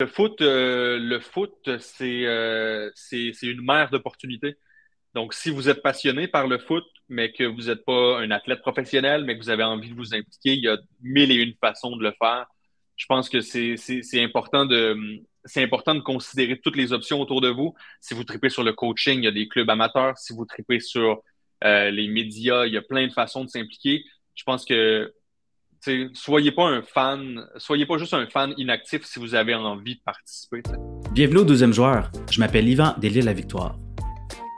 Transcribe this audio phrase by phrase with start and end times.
[0.00, 2.90] Le foot, euh, le foot, c'est euh,
[3.42, 4.56] une mer d'opportunités.
[5.14, 8.60] Donc, si vous êtes passionné par le foot, mais que vous n'êtes pas un athlète
[8.60, 11.54] professionnel, mais que vous avez envie de vous impliquer, il y a mille et une
[11.60, 12.46] façons de le faire.
[12.96, 14.96] Je pense que c'est c'est important de
[15.44, 17.74] c'est important de considérer toutes les options autour de vous.
[18.00, 20.18] Si vous tripez sur le coaching, il y a des clubs amateurs.
[20.18, 21.22] Si vous tripez sur
[21.64, 24.04] euh, les médias, il y a plein de façons de s'impliquer.
[24.34, 25.12] Je pense que
[26.12, 30.00] soyez pas un fan, soyez pas juste un fan inactif si vous avez envie de
[30.04, 30.62] participer.
[31.12, 32.10] Bienvenue au deuxième joueur.
[32.30, 33.76] Je m'appelle Yvan Delisle La Victoire.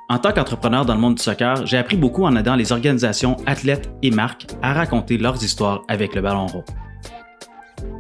[0.09, 3.37] En tant qu'entrepreneur dans le monde du soccer, j'ai appris beaucoup en aidant les organisations,
[3.45, 6.65] athlètes et marques à raconter leurs histoires avec le ballon rond.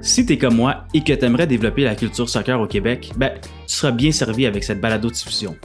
[0.01, 3.13] Si tu es comme moi et que tu aimerais développer la culture soccer au Québec,
[3.17, 5.57] ben, tu seras bien servi avec cette balado-diffusion.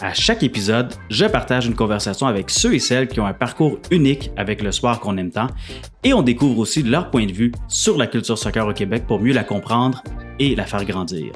[0.00, 3.80] À chaque épisode, je partage une conversation avec ceux et celles qui ont un parcours
[3.90, 5.48] unique avec le sport qu'on aime tant
[6.04, 9.18] et on découvre aussi leur point de vue sur la culture soccer au Québec pour
[9.18, 10.04] mieux la comprendre
[10.38, 11.32] et la faire grandir.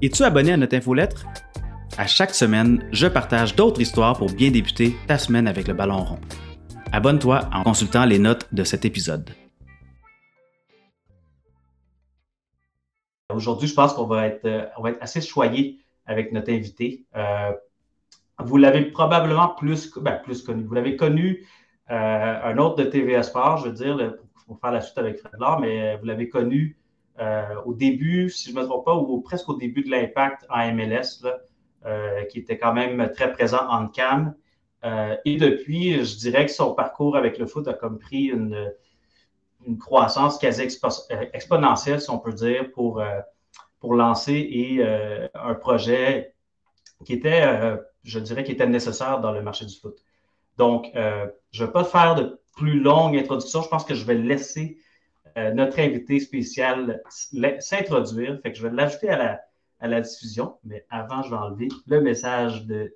[0.00, 1.26] Es-tu abonné à notre infolettre?
[1.98, 6.02] À chaque semaine, je partage d'autres histoires pour bien débuter ta semaine avec le ballon
[6.02, 6.20] rond.
[6.90, 9.28] Abonne-toi en consultant les notes de cet épisode.
[13.34, 17.04] Aujourd'hui, je pense qu'on va être, euh, assez choyé avec notre invité.
[17.16, 17.52] Euh,
[18.38, 20.64] vous l'avez probablement plus, ben, plus connu.
[20.64, 21.46] Vous l'avez connu,
[21.90, 24.14] euh, un autre de TVA Sport, je veux dire,
[24.46, 26.78] pour, faire la suite avec Fred Laure, mais vous l'avez connu
[27.64, 30.72] au début, si je ne me trompe pas, ou presque au début de l'impact en
[30.74, 31.24] MLS,
[32.30, 34.34] qui était quand même très présent en cam.
[35.24, 38.72] et depuis, je dirais que son parcours avec le foot a comme pris une,
[39.66, 40.62] une croissance quasi
[41.32, 43.00] exponentielle, si on peut dire, pour,
[43.82, 46.36] pour lancer et euh, un projet
[47.04, 49.98] qui était, euh, je dirais, qui était nécessaire dans le marché du foot.
[50.56, 53.60] Donc, euh, je ne vais pas faire de plus longue introduction.
[53.60, 54.78] Je pense que je vais laisser
[55.54, 57.02] notre invité spécial
[57.58, 58.38] s'introduire.
[58.44, 59.40] Je vais l'ajouter à la,
[59.80, 60.58] à la diffusion.
[60.62, 62.94] Mais avant, je vais enlever le message de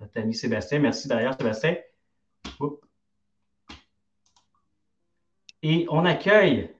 [0.00, 0.80] notre ami Sébastien.
[0.80, 1.76] Merci d'ailleurs, Sébastien.
[5.62, 6.74] Et on accueille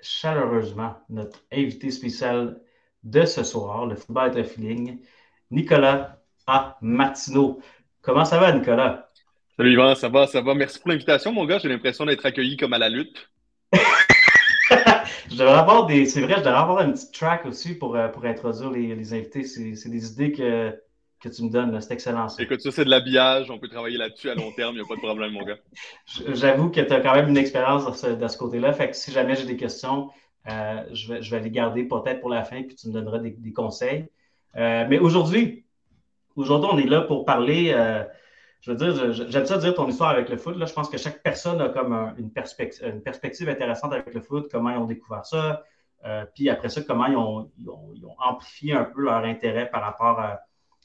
[0.00, 2.60] chaleureusement notre invité spécial
[3.02, 5.00] de ce soir, le football est feeling,
[5.50, 6.78] Nicolas A.
[6.80, 7.60] Martineau.
[8.02, 9.10] Comment ça va, Nicolas?
[9.56, 10.54] Salut Yvan, ça va, ça va.
[10.54, 11.58] Merci pour l'invitation, mon gars.
[11.58, 13.30] J'ai l'impression d'être accueilli comme à la lutte.
[15.30, 16.06] je devrais avoir des.
[16.06, 19.14] C'est vrai, je devrais avoir un petit track aussi pour, euh, pour introduire les, les
[19.14, 19.44] invités.
[19.44, 20.80] C'est des idées que
[21.20, 21.80] que tu me donnes.
[21.80, 22.28] C'est excellent.
[22.28, 22.42] Ça.
[22.42, 23.50] Écoute, ça, c'est de l'habillage.
[23.50, 24.74] On peut travailler là-dessus à long terme.
[24.74, 25.58] Il n'y a pas de problème, mon gars.
[26.34, 28.72] J'avoue que tu as quand même une expérience de ce, côté-là.
[28.72, 30.10] Fait que si jamais j'ai des questions,
[30.48, 33.18] euh, je, vais, je, vais, les garder peut-être pour la fin, puis tu me donneras
[33.18, 34.06] des, conseils.
[34.56, 35.64] Euh, mais aujourd'hui,
[36.36, 37.72] aujourd'hui, on est là pour parler.
[37.74, 38.04] Euh,
[38.60, 40.56] je veux dire, j'aime ça dire ton histoire avec le foot.
[40.56, 40.66] Là.
[40.66, 44.48] Je pense que chaque personne a comme une, perspective, une perspective intéressante avec le foot,
[44.50, 45.62] comment ils ont découvert ça.
[46.34, 47.68] puis après ça, comment ils ont, ils
[48.04, 50.40] ont, amplifié un peu leur intérêt par rapport à,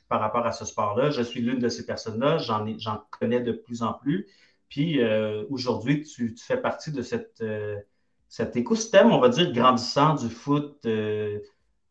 [0.07, 1.09] par rapport à ce sport-là.
[1.09, 4.27] Je suis l'une de ces personnes-là, j'en, connais de plus en plus.
[4.69, 7.79] Puis euh, aujourd'hui, tu, fais partie de cette, euh,
[8.27, 11.39] cet écosystème, on va dire, grandissant du foot, euh,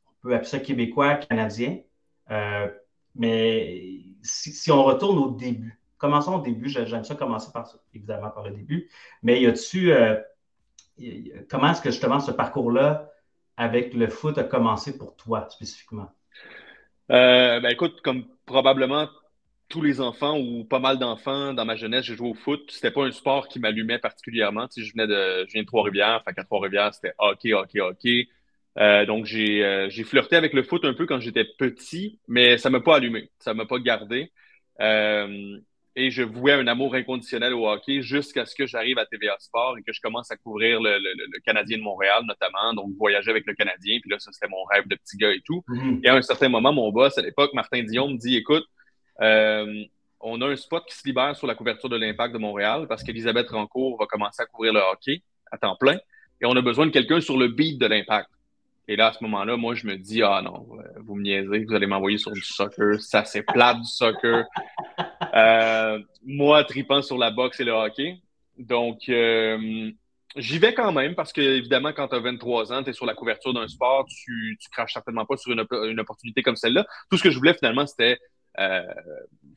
[0.06, 1.78] on peut appeler ça québécois, canadien.
[3.14, 8.44] mais si, on retourne au début, commençons au début, j'aime ça commencer par évidemment par
[8.44, 8.88] le début,
[9.22, 9.92] mais y a-tu,
[11.48, 13.10] comment est-ce que justement ce parcours-là
[13.56, 16.10] avec le foot a commencé pour toi spécifiquement?
[17.10, 19.08] Euh, ben écoute, comme probablement
[19.68, 22.70] tous les enfants ou pas mal d'enfants dans ma jeunesse, j'ai joué au foot.
[22.70, 24.68] C'était pas un sport qui m'allumait particulièrement.
[24.68, 26.22] Tu sais, je venais de, je viens de Trois-Rivières.
[26.24, 28.28] Fait qu'à Trois-Rivières, c'était hockey, hockey, hockey.
[28.78, 32.56] Euh, donc j'ai, euh, j'ai flirté avec le foot un peu quand j'étais petit, mais
[32.58, 34.32] ça m'a pas allumé, ça m'a pas gardé.
[35.94, 39.76] Et je vouais un amour inconditionnel au hockey jusqu'à ce que j'arrive à TVA Sport
[39.78, 43.44] et que je commence à couvrir le, le, Canadien de Montréal notamment, donc voyager avec
[43.46, 45.62] le Canadien, puis là, ça c'était mon rêve de petit gars et tout.
[45.68, 46.00] Mm-hmm.
[46.04, 48.64] Et à un certain moment, mon boss à l'époque, Martin Dion, me dit, écoute,
[49.20, 49.84] euh,
[50.20, 53.02] on a un spot qui se libère sur la couverture de l'Impact de Montréal parce
[53.02, 55.98] qu'Elisabeth Rancourt va commencer à couvrir le hockey à temps plein
[56.40, 58.28] et on a besoin de quelqu'un sur le beat de l'Impact.
[58.88, 61.64] Et là, à ce moment-là, moi, je me dis, ah non, euh, vous me niaisez,
[61.64, 64.44] vous allez m'envoyer sur du soccer, ça c'est plat du soccer.
[65.34, 68.18] Euh, moi, tripant sur la boxe et le hockey.
[68.58, 69.90] Donc, euh,
[70.36, 73.06] j'y vais quand même parce que, évidemment, quand tu as 23 ans, tu es sur
[73.06, 76.86] la couverture d'un sport, tu, tu craches certainement pas sur une, une opportunité comme celle-là.
[77.10, 78.18] Tout ce que je voulais finalement, c'était
[78.58, 78.82] euh,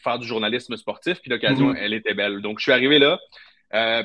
[0.03, 1.79] faire du journalisme sportif, puis l'occasion, mm-hmm.
[1.79, 2.41] elle était belle.
[2.41, 3.19] Donc, je suis arrivé là.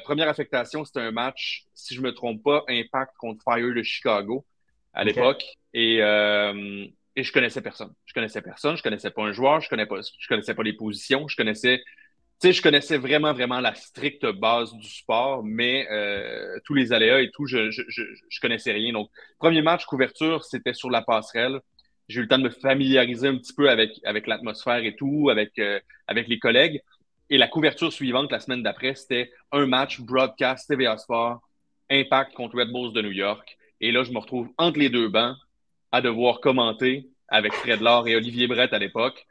[0.05, 4.45] première affectation, c'était un match, si je me trompe pas, Impact contre Fire de Chicago
[4.93, 5.45] à l'époque.
[5.73, 6.87] Et, euh,
[7.17, 7.93] et je connaissais personne.
[8.07, 8.77] Je connaissais personne.
[8.77, 9.61] Je connaissais pas un joueur.
[9.61, 11.27] Je connaissais pas, connaissais pas les positions.
[11.29, 11.83] Je connaissais
[12.41, 17.21] sais, je connaissais vraiment, vraiment la stricte base du sport, mais euh, tous les aléas
[17.21, 18.93] et tout, je, je, je, je, connaissais rien.
[18.93, 21.61] Donc, premier match couverture, c'était sur la passerelle.
[22.09, 25.29] J'ai eu le temps de me familiariser un petit peu avec, avec l'atmosphère et tout,
[25.31, 26.81] avec, euh, avec les collègues.
[27.29, 31.41] Et la couverture suivante, la semaine d'après, c'était un match broadcast TVA Sport,
[31.91, 33.57] Impact contre Red Bulls de New York.
[33.81, 35.37] Et là, je me retrouve entre les deux bancs
[35.93, 39.27] à devoir commenter avec Fred Laure et Olivier Brett à l'époque,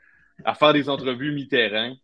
[0.45, 1.95] à faire des entrevues mi-terrain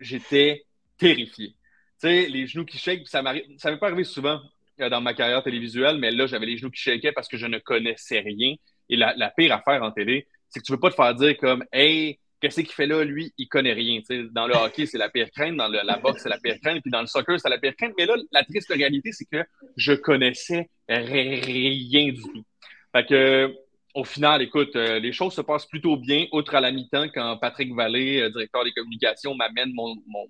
[0.00, 0.64] j'étais
[0.98, 1.48] terrifié.
[1.48, 4.40] Tu sais, les genoux qui shake, ça m'est pas arrivé souvent
[4.80, 7.46] euh, dans ma carrière télévisuelle, mais là, j'avais les genoux qui shakaient parce que je
[7.46, 8.54] ne connaissais rien.
[8.88, 11.64] Et la, pire affaire en télé, c'est que tu veux pas te faire dire comme,
[11.72, 14.00] hey, qu'est-ce qu'il fait là, lui, il connaît rien.
[14.32, 16.90] dans le hockey, c'est la pire crainte, dans la boxe, c'est la pire crainte, puis
[16.90, 17.92] dans le soccer, c'est la pire crainte.
[17.96, 19.44] Mais là, la triste réalité, c'est que
[19.76, 22.44] je connaissais rien du tout.
[22.92, 23.54] Fait que
[23.94, 27.36] au final, écoute, euh, les choses se passent plutôt bien, outre à la mi-temps, quand
[27.38, 30.26] Patrick Vallée, euh, directeur des communications, m'amène mon, mon,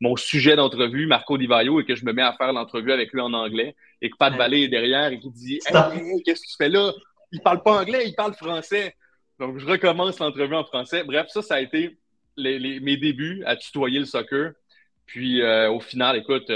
[0.00, 3.12] mon, sujet d'entrevue, Marco Di Vaio, et que je me mets à faire l'entrevue avec
[3.12, 6.46] lui en anglais, et que Pat Vallée est derrière et qui dit Hey, qu'est-ce que
[6.46, 6.92] tu fais là?
[7.32, 8.94] Il parle pas anglais, il parle français.
[9.40, 11.02] Donc, je recommence l'entrevue en français.
[11.02, 11.98] Bref, ça, ça a été
[12.36, 14.52] les, mes débuts à tutoyer le soccer.
[15.06, 16.52] Puis, euh, au final, écoute,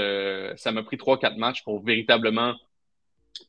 [0.56, 2.54] ça m'a pris trois, quatre matchs pour véritablement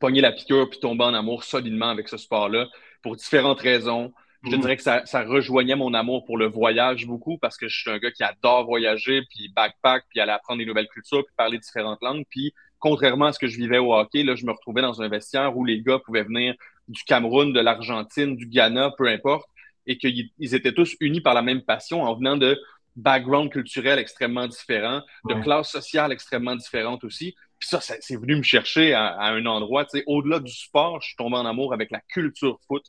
[0.00, 2.68] pogner la piqûre puis tomber en amour solidement avec ce sport-là
[3.02, 4.12] pour différentes raisons.
[4.44, 4.60] Je mhm.
[4.60, 7.90] dirais que ça, ça, rejoignait mon amour pour le voyage beaucoup parce que je suis
[7.90, 11.58] un gars qui adore voyager, puis backpack, puis aller apprendre des nouvelles cultures, puis parler
[11.58, 12.24] différentes langues.
[12.30, 15.08] Puis contrairement à ce que je vivais au hockey, là, je me retrouvais dans un
[15.08, 16.54] vestiaire où les gars pouvaient venir
[16.86, 19.48] du Cameroun, de l'Argentine, du Ghana, peu importe,
[19.86, 22.58] et qu'ils étaient tous unis par la même passion en venant de
[22.96, 27.34] backgrounds culturels extrêmement différents, de classes sociales extrêmement différentes aussi.
[27.58, 31.08] Puis ça, c'est venu me chercher à, un endroit, tu sais, au-delà du sport, je
[31.08, 32.84] suis tombé en amour avec la culture foot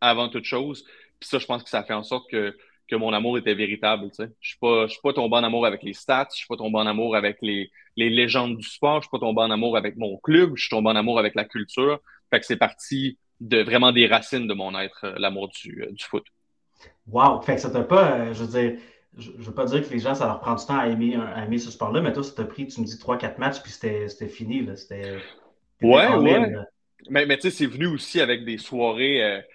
[0.00, 0.84] avant toute chose.
[1.18, 2.56] Puis ça, je pense que ça fait en sorte que,
[2.88, 4.30] que mon amour était véritable, tu sais.
[4.40, 6.56] Je suis pas, je suis pas tombé en amour avec les stats, je suis pas
[6.56, 9.76] tombé en amour avec les, les légendes du sport, je suis pas tombé en amour
[9.76, 12.00] avec mon club, je suis tombé en amour avec la culture.
[12.30, 15.92] Fait que c'est parti de vraiment des racines de mon être, euh, l'amour du, euh,
[15.92, 16.24] du foot.
[17.06, 17.40] Wow!
[17.40, 18.80] Fait que ça t'a pas, euh, je veux dire,
[19.18, 21.16] je ne veux pas dire que les gens, ça leur prend du temps à aimer,
[21.16, 23.72] à aimer ce sport-là, mais toi, ça t'a pris, tu me dis, 3-4 matchs, puis
[23.72, 24.66] c'était fini.
[24.76, 25.16] C'était.
[25.82, 26.52] Ouais, ouais.
[27.08, 29.22] Mais, mais tu sais, c'est venu aussi avec des soirées.
[29.22, 29.46] Euh, tu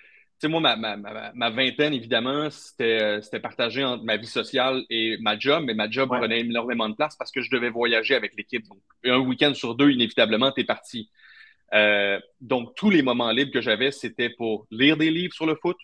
[0.41, 0.97] sais, moi, ma, ma,
[1.33, 2.49] ma, vingtaine, évidemment,
[2.81, 6.89] euh, c'était partagé entre ma vie sociale et ma job, mais ma job prenait énormément
[6.89, 8.67] de place parce que je devais voyager avec l'équipe.
[8.67, 11.09] Donc, un week-end sur deux, inévitablement, tu es parti.
[11.73, 15.55] Euh, donc, tous les moments libres que j'avais, c'était pour lire des livres sur le
[15.55, 15.77] foot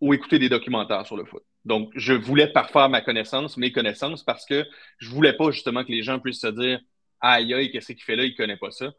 [0.00, 1.42] ou écouter des documentaires sur le foot.
[1.64, 4.64] Donc, je voulais parfaire ma connaissance, mes connaissances, parce que
[4.98, 6.80] je voulais pas justement que les gens puissent se dire
[7.20, 8.92] Aïe, aïe, qu'est-ce qu'il fait là, il connaît pas ça.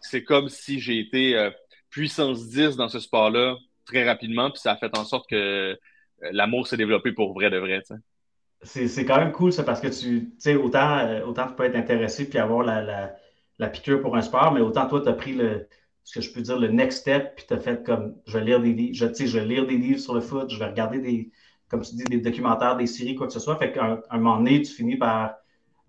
[0.00, 1.50] C'est comme si j'ai été euh,
[1.90, 5.76] puissance 10 dans ce sport-là très rapidement, puis ça a fait en sorte que euh,
[6.30, 7.82] l'amour s'est développé pour vrai de vrai.
[8.62, 11.76] C'est quand même cool, ça, parce que tu sais, autant, euh, autant tu peux être
[11.76, 13.14] intéressé puis avoir la, la,
[13.58, 15.68] la, piqûre pour un sport, mais autant toi, tu as pris le,
[16.04, 18.44] ce que je peux dire, le next step, puis tu as fait comme je vais
[18.44, 21.00] lire des livres, je, je vais lire des livres sur le foot, je vais regarder
[21.00, 21.30] des,
[21.68, 23.56] comme tu dis, des documentaires, des séries, quoi que ce soit.
[23.56, 25.34] Fait qu'à un, moment donné, tu finis par,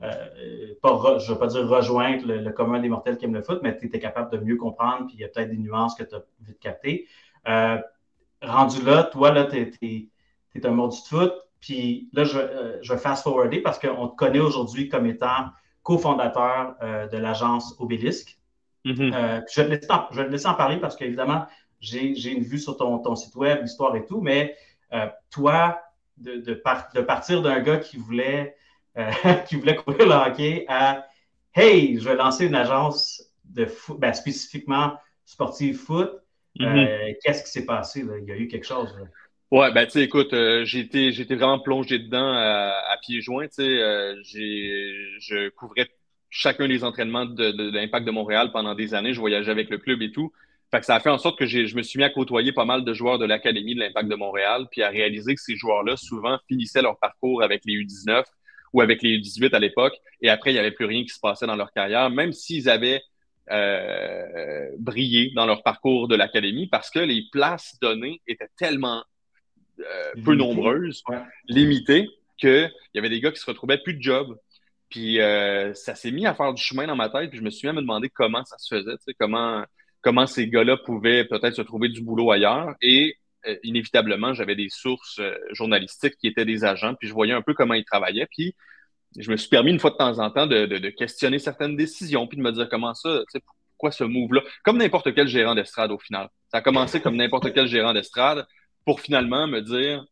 [0.02, 3.44] euh, pas, je ne veux pas dire rejoindre le, commun des mortels qui aiment le
[3.44, 5.96] foot, mais tu étais capable de mieux comprendre, puis il y a peut-être des nuances
[5.96, 7.08] que tu as vite captées.
[7.48, 7.78] Euh,
[8.42, 10.10] rendu là, toi, là, tu es,
[10.64, 14.40] un mordu de foot, puis là, je, euh, je vais fast-forwarder parce qu'on te connaît
[14.40, 15.50] aujourd'hui comme étant
[15.84, 18.40] cofondateur de l'agence Obélisque.
[18.86, 19.44] Mm-hmm.
[19.52, 21.48] je, vais te laisser en, parler parce qu'évidemment,
[21.82, 24.56] j'ai une vue sur ton, ton site web, l'histoire et tout, mais
[24.94, 25.82] euh, toi,
[26.18, 26.54] de, de,
[27.02, 28.56] partir d'un gars qui voulait,
[28.98, 29.12] euh,
[29.48, 31.06] qui voulait courir le hockey à
[31.54, 34.94] Hey, je vais lancer une agence de foot, ben, spécifiquement
[35.26, 36.12] sportive foot.
[36.60, 37.16] Euh, mm-hmm.
[37.24, 38.06] Qu'est-ce qui s'est passé?
[38.20, 38.94] Il y a eu quelque chose.
[39.52, 43.48] Ouais, ben tu sais, écoute, j'ai été vraiment plongé dedans à, pieds joints.
[43.48, 43.78] Tu sais,
[44.24, 45.88] je couvrais
[46.36, 49.14] chacun des entraînements de, de l'Impact de Montréal pendant des années.
[49.14, 50.34] Je voyageais avec le club et tout.
[50.70, 52.66] Fait que ça a fait en sorte que je me suis mis à côtoyer pas
[52.66, 55.96] mal de joueurs de l'Académie de l'Impact de Montréal, puis à réaliser que ces joueurs-là,
[55.96, 58.24] souvent, finissaient leur parcours avec les U19
[58.74, 61.20] ou avec les U18 à l'époque, et après, il n'y avait plus rien qui se
[61.22, 63.02] passait dans leur carrière, même s'ils avaient
[63.50, 69.06] euh, brillé dans leur parcours de l'Académie, parce que les places données étaient tellement
[69.80, 71.02] euh, peu nombreuses,
[71.48, 74.38] limitées, qu'il y avait des gars qui se retrouvaient plus de job.
[74.90, 77.50] Puis euh, ça s'est mis à faire du chemin dans ma tête, puis je me
[77.50, 79.64] suis même demandé comment ça se faisait, comment
[80.06, 82.76] comment ces gars-là pouvaient peut-être se trouver du boulot ailleurs.
[82.80, 87.34] Et euh, inévitablement, j'avais des sources euh, journalistiques qui étaient des agents, puis je voyais
[87.34, 88.28] un peu comment ils travaillaient.
[88.28, 88.56] Puis
[89.18, 92.38] je me suis permis une fois de temps en temps de, questionner certaines décisions, puis
[92.38, 93.24] de me dire comment ça,
[93.78, 96.30] pourquoi ce move-là, comme n'importe quel gérant d'estrade au final.
[96.52, 98.46] Ça a commencé comme n'importe quel gérant d'estrade
[98.86, 100.06] pour finalement me dire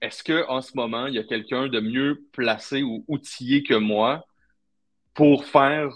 [0.00, 4.24] est-ce qu'en ce moment, il y a quelqu'un de mieux placé ou outillé que moi
[5.14, 5.90] pour faire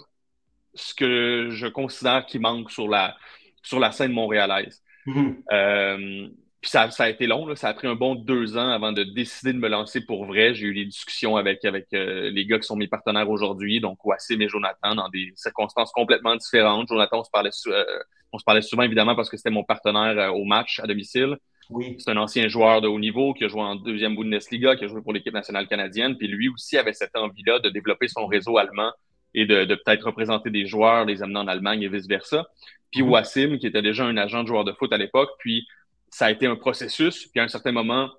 [0.73, 3.15] ce que je considère qui manque sur la,
[3.61, 4.83] sur la scène montréalaise?
[5.05, 5.43] Mm-hmm.
[5.51, 6.29] Euh,
[6.63, 7.57] puis ça, ça, a été long, là.
[7.57, 10.55] ça a pris un bon deux ans avant de décider de me lancer pour vrai.
[10.55, 14.03] J'ai eu des discussions avec, avec euh, les gars qui sont mes partenaires aujourd'hui, donc
[14.05, 16.87] Wassim et Jonathan, dans des circonstances complètement différentes.
[16.87, 17.83] Jonathan, on se parlait, euh,
[18.31, 21.35] on se parlait souvent évidemment parce que c'était mon partenaire euh, au match à domicile.
[21.69, 21.95] Oui.
[21.99, 24.87] C'est un ancien joueur de haut niveau qui a joué en deuxième Bundesliga, qui a
[24.87, 26.17] joué pour l'équipe nationale canadienne.
[26.17, 28.91] Puis lui aussi avait cette envie-là de développer son réseau allemand
[29.33, 32.45] et de, de peut-être représenter des joueurs, les amener en Allemagne et vice-versa.
[32.91, 33.09] Puis mm-hmm.
[33.09, 35.67] Wassim, qui était déjà un agent de joueur de foot à l'époque, puis
[36.09, 37.27] ça a été un processus.
[37.27, 38.11] Puis à un certain moment,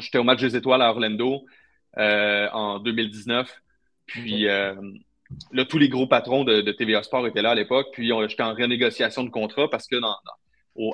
[0.00, 1.44] j'étais au match des étoiles à Orlando
[1.98, 3.54] euh, en 2019.
[4.06, 4.74] Puis euh,
[5.52, 7.88] là, tous les gros patrons de, TVA Sport étaient là à l'époque.
[7.92, 10.16] Puis j'étais en renégociation de contrat parce que dans,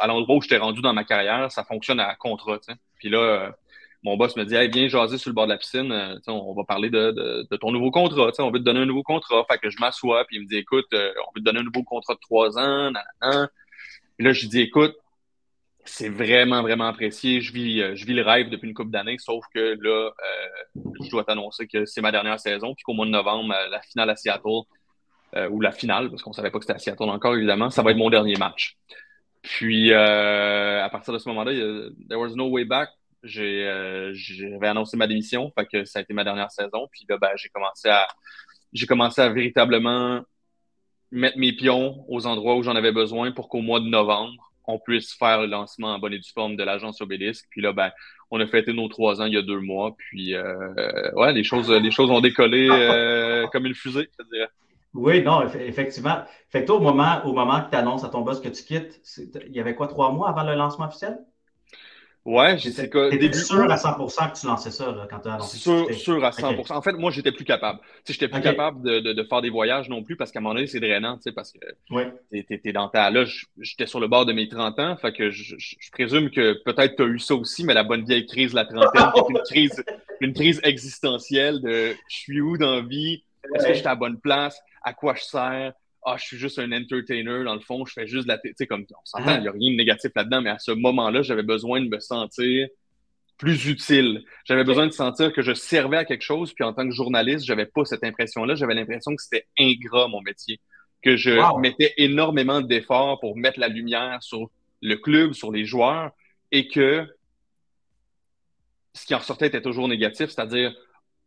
[0.00, 2.58] à l'endroit où j'étais rendu dans ma carrière, ça fonctionne à contrat.
[2.98, 3.50] Puis là, euh,
[4.02, 6.64] mon boss me dit hey, viens jaser sur le bord de la piscine, on va
[6.64, 9.44] parler de, ton nouveau contrat, on veut te donner un nouveau contrat.
[9.50, 11.82] Fait que je m'assois, puis il me dit écoute, on veut te donner un nouveau
[11.82, 12.92] contrat de trois ans,
[14.16, 14.94] Puis là, je dis écoute,
[15.84, 17.40] c'est vraiment, vraiment apprécié.
[17.40, 20.80] Je vis, euh, je vis le rêve depuis une couple d'années, sauf que là, euh,
[21.02, 23.80] je dois t'annoncer que c'est ma dernière saison, puis qu'au mois de novembre, euh, la
[23.82, 24.62] finale à Seattle,
[25.50, 27.92] ou la finale, parce qu'on savait pas que c'était à Seattle encore, évidemment, ça va
[27.92, 28.76] être mon dernier match.
[29.42, 31.52] Puis, à partir de ce moment-là,
[32.08, 32.90] there was no way back.
[33.22, 36.88] J'avais annoncé ma démission, que ça a été ma dernière saison.
[36.90, 38.06] Puis là, ben, j'ai commencé à,
[38.72, 40.22] j'ai commencé à véritablement
[41.10, 44.78] mettre mes pions aux endroits où j'en avais besoin pour qu'au mois de novembre, on
[44.78, 47.46] puisse faire le lancement en bonne et due forme de l'agence Obélisque.
[47.50, 47.90] Puis là, ben,
[48.30, 49.94] on a fêté nos trois ans il y a deux mois.
[49.96, 54.48] Puis, euh, ouais, les choses, les choses ont décollé euh, comme une fusée, je dirais.
[54.94, 56.24] Oui, non, effectivement.
[56.48, 58.64] Fait que toi, au moment, au moment que tu annonces à ton boss que tu
[58.64, 59.00] quittes,
[59.46, 61.18] il y avait quoi, trois mois avant le lancement officiel?
[62.26, 63.32] Ouais, j'étais début...
[63.32, 66.30] sûr à 100% que tu lançais ça là, quand tu as annoncé sûr, sûr à
[66.30, 67.80] 100% En fait, moi, j'étais plus capable.
[68.06, 70.42] Je n'étais plus capable de, de, de, faire des voyages non plus parce qu'à un
[70.42, 71.58] moment donné, c'est drainant, parce que
[71.94, 72.12] ouais.
[72.30, 73.10] tu es, dans ta.
[73.10, 73.24] Là,
[73.58, 74.96] j'étais sur le bord de mes 30 ans.
[74.96, 78.04] Fait que je, je, présume que peut-être tu as eu ça aussi, mais la bonne
[78.04, 79.84] vieille crise, la trentaine, qui est une crise,
[80.20, 83.24] une crise existentielle de je suis où dans la vie?
[83.54, 84.60] Est-ce que j'étais à la bonne place?
[84.82, 85.72] À quoi je sers?
[86.04, 88.52] ah, je suis juste un entertainer, dans le fond, je fais juste de la Tu
[88.56, 91.22] sais, comme on s'entend, il n'y a rien de négatif là-dedans, mais à ce moment-là,
[91.22, 92.68] j'avais besoin de me sentir
[93.36, 94.24] plus utile.
[94.44, 97.44] J'avais besoin de sentir que je servais à quelque chose, puis en tant que journaliste,
[97.44, 98.54] j'avais pas cette impression-là.
[98.54, 100.60] J'avais l'impression que c'était ingrat, mon métier.
[101.02, 104.50] Que je mettais énormément d'efforts pour mettre la lumière sur
[104.82, 106.10] le club, sur les joueurs,
[106.52, 107.06] et que
[108.94, 110.74] ce qui en ressortait était toujours négatif, c'est-à-dire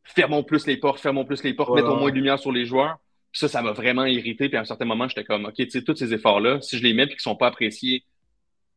[0.04, 2.98] fermons plus les portes, fermons plus les portes, mettons moins de lumière sur les joueurs
[3.34, 4.48] ça, ça m'a vraiment irrité.
[4.48, 6.84] Puis à un certain moment, j'étais comme, OK, tu sais, tous ces efforts-là, si je
[6.84, 8.06] les mets et qu'ils sont pas appréciés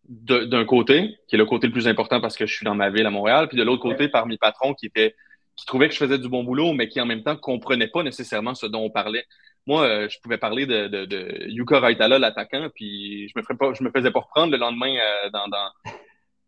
[0.09, 2.91] d'un côté, qui est le côté le plus important parce que je suis dans ma
[2.91, 5.15] ville à Montréal, puis de l'autre côté, par mes patrons qui étaient
[5.57, 8.03] qui trouvaient que je faisais du bon boulot, mais qui en même temps comprenaient pas
[8.03, 9.25] nécessairement ce dont on parlait.
[9.67, 13.57] Moi, euh, je pouvais parler de, de, de Yuka Raitala, l'attaquant, puis je me ferais
[13.57, 15.71] pas, je me faisais pas reprendre le lendemain euh, dans, dans,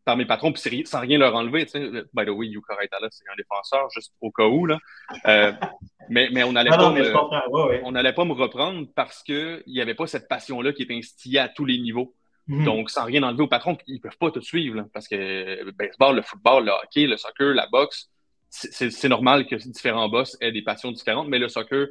[0.05, 1.65] par mes patrons, puis sans rien leur enlever.
[1.65, 1.91] Tu sais.
[2.13, 4.67] By the way, Yuka Raitala, c'est un défenseur, juste au cas où.
[4.67, 4.79] Là.
[5.27, 5.53] Euh,
[6.11, 10.29] mais, mais on n'allait pas, me, pas me reprendre parce qu'il n'y avait pas cette
[10.29, 12.15] passion-là qui est instillée à tous les niveaux.
[12.47, 12.65] Mhm.
[12.65, 14.85] Donc, sans rien enlever aux patrons, ils ne peuvent pas te suivre.
[14.93, 18.11] parce que le baseball, le football, le hockey, le soccer, la boxe,
[18.51, 21.89] c'est normal que différents boss aient des passions différentes, mais le soccer,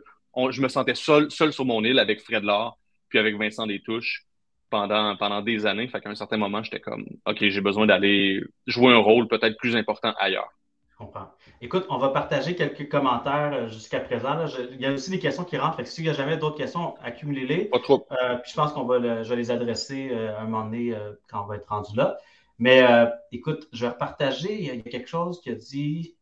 [0.49, 2.77] je me sentais seul, seul sur mon île avec Fred Laure,
[3.09, 4.25] puis avec Vincent Détouche
[4.69, 5.87] pendant, pendant des années.
[5.87, 9.57] Fait qu'à un certain moment, j'étais comme, OK, j'ai besoin d'aller jouer un rôle peut-être
[9.57, 10.49] plus important ailleurs.
[10.97, 11.29] Je comprends.
[11.61, 14.35] Écoute, on va partager quelques commentaires euh, jusqu'à présent.
[14.71, 15.85] il y a aussi des questions qui rentrent.
[15.85, 17.65] S'il n'y a jamais d'autres questions, accumulez-les.
[17.65, 18.07] Pas trop.
[18.11, 20.95] Euh, puis je pense qu'on va je vais les adresser euh, un moment donné
[21.29, 22.17] quand on va être rendu là.
[22.57, 22.83] Mais
[23.31, 24.59] écoute, je vais repartager.
[24.59, 26.15] Il y, a, quelque chose qui a dit.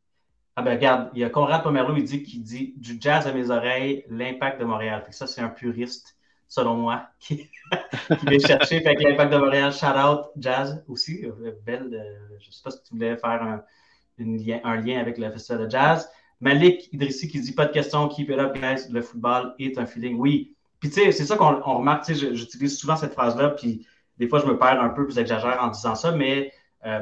[0.58, 3.34] Ah ben regarde, il y a Conrad Pomerleau, il dit qui dit du jazz à
[3.34, 5.02] mes oreilles, l'impact de Montréal.
[5.06, 6.18] Fait que ça, c'est un puriste
[6.48, 7.50] selon moi, qui,
[8.20, 8.82] qui vient chercher.
[8.82, 11.26] Fait que l'impact de Montréal, shout out jazz aussi.
[11.66, 13.64] Belle, euh, je ne sais pas si tu voulais faire un,
[14.20, 16.10] un, lien avec le festival de jazz.
[16.42, 18.90] Malik Idrissi qui dit pas de question, keep it up, guys.
[18.90, 20.18] Le football est un feeling.
[20.18, 20.56] Oui.
[20.80, 22.12] Puis tu sais, c'est ça qu'on remarque.
[22.12, 25.70] J'utilise souvent cette phrase-là, puis des fois je me perds un peu, puis j'exagère en
[25.70, 26.52] disant ça, mais
[26.86, 27.02] euh,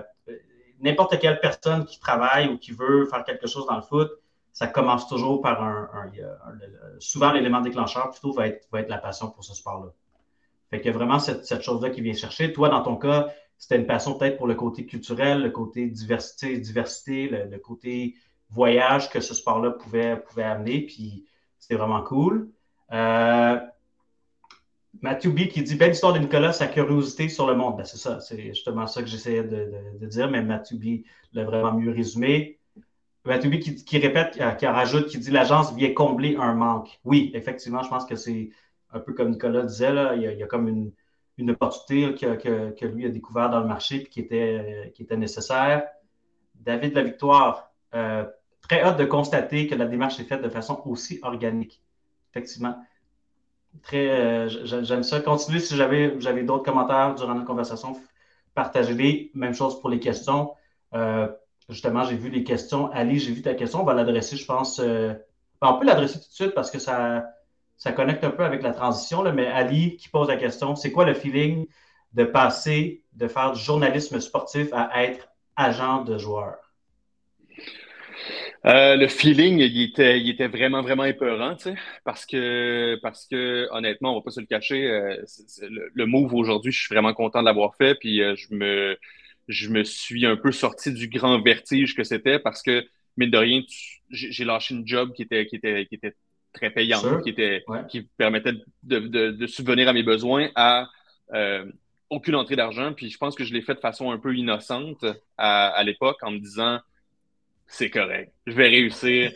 [0.79, 4.11] n'importe quelle personne qui travaille ou qui veut faire quelque chose dans le foot,
[4.51, 5.89] ça commence toujours par un.
[6.99, 9.91] souvent, l'élément déclencheur plutôt va être, va être la passion pour ce sport-là.
[10.69, 12.53] Fait qu'il y a vraiment cette, cette chose-là qui vient chercher.
[12.53, 13.29] Toi, dans ton cas,
[13.63, 18.15] c'était une passion peut-être pour le côté culturel, le côté diversité, diversité le, côté
[18.49, 20.81] voyage que ce sport-là pouvait, pouvait amener.
[20.81, 21.23] Puis
[21.59, 22.49] c'était vraiment cool.
[22.91, 23.57] Euh,
[25.01, 27.77] Matthew B qui dit Belle histoire de Nicolas, sa curiosité sur le monde.
[27.77, 30.85] Ben, c'est ça, c'est justement ça que j'essayais de, dire, mais Matthew B
[31.31, 32.59] l'a vraiment mieux résumé.
[33.23, 36.99] Matthew B qui, répète, qui rajoute, qui dit l'agence vient combler un manque.
[37.05, 38.49] Oui, effectivement, je pense que c'est
[38.91, 40.91] un peu comme Nicolas disait, là, il, y a, comme une,
[41.37, 45.87] une opportunité que, lui a découvert dans le marché et qui était, nécessaire.
[46.55, 48.25] David La Victoire, euh,
[48.61, 51.81] très hâte de constater que la démarche est faite de façon aussi organique.
[52.31, 52.75] Effectivement.
[53.81, 55.19] Très, euh, j'aime ça.
[55.19, 57.97] Continuez si j'avais, j'avais d'autres commentaires durant la conversation,
[58.53, 59.31] partagez-les.
[59.33, 60.53] Même chose pour les questions.
[60.93, 61.27] Euh,
[61.67, 62.91] justement, j'ai vu les questions.
[62.91, 63.81] Ali, j'ai vu ta question.
[63.81, 64.79] On va l'adresser, je pense.
[64.79, 65.17] Ben,
[65.61, 67.25] on peut l'adresser tout de suite parce que ça,
[67.77, 71.05] ça connecte un peu avec la transition, mais Ali qui pose la question, c'est quoi
[71.05, 71.67] le feeling
[72.13, 76.55] de passer de faire du journalisme sportif à être agent de joueur?
[78.65, 81.57] Euh, le feeling, il était, il était vraiment, vraiment épeurant,
[82.05, 85.17] parce que, parce que, honnêtement, on va pas se le cacher, euh,
[85.93, 88.97] le, move aujourd'hui, je suis vraiment content de l'avoir fait, puis euh, je me,
[89.49, 92.85] je me suis un peu sorti du grand vertige que c'était parce que,
[93.17, 93.61] mine de rien,
[94.09, 96.13] j'ai lâché une job qui était, qui était, qui était
[96.53, 100.87] très payante, qui était, qui permettait de, de, de, subvenir à mes besoins à,
[102.09, 102.93] aucune entrée d'argent.
[102.93, 105.03] Puis je pense que je l'ai fait de façon un peu innocente
[105.37, 106.79] à, à l'époque en me disant
[107.65, 109.31] c'est correct, je vais réussir,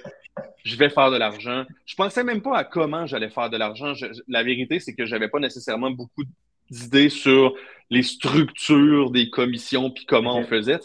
[0.64, 1.66] je vais faire de l'argent.
[1.86, 3.94] Je pensais même pas à comment j'allais faire de l'argent.
[4.28, 6.24] La vérité, c'est que j'avais pas nécessairement beaucoup
[6.70, 7.56] d'idées sur
[7.90, 10.80] les structures des commissions puis comment on faisait.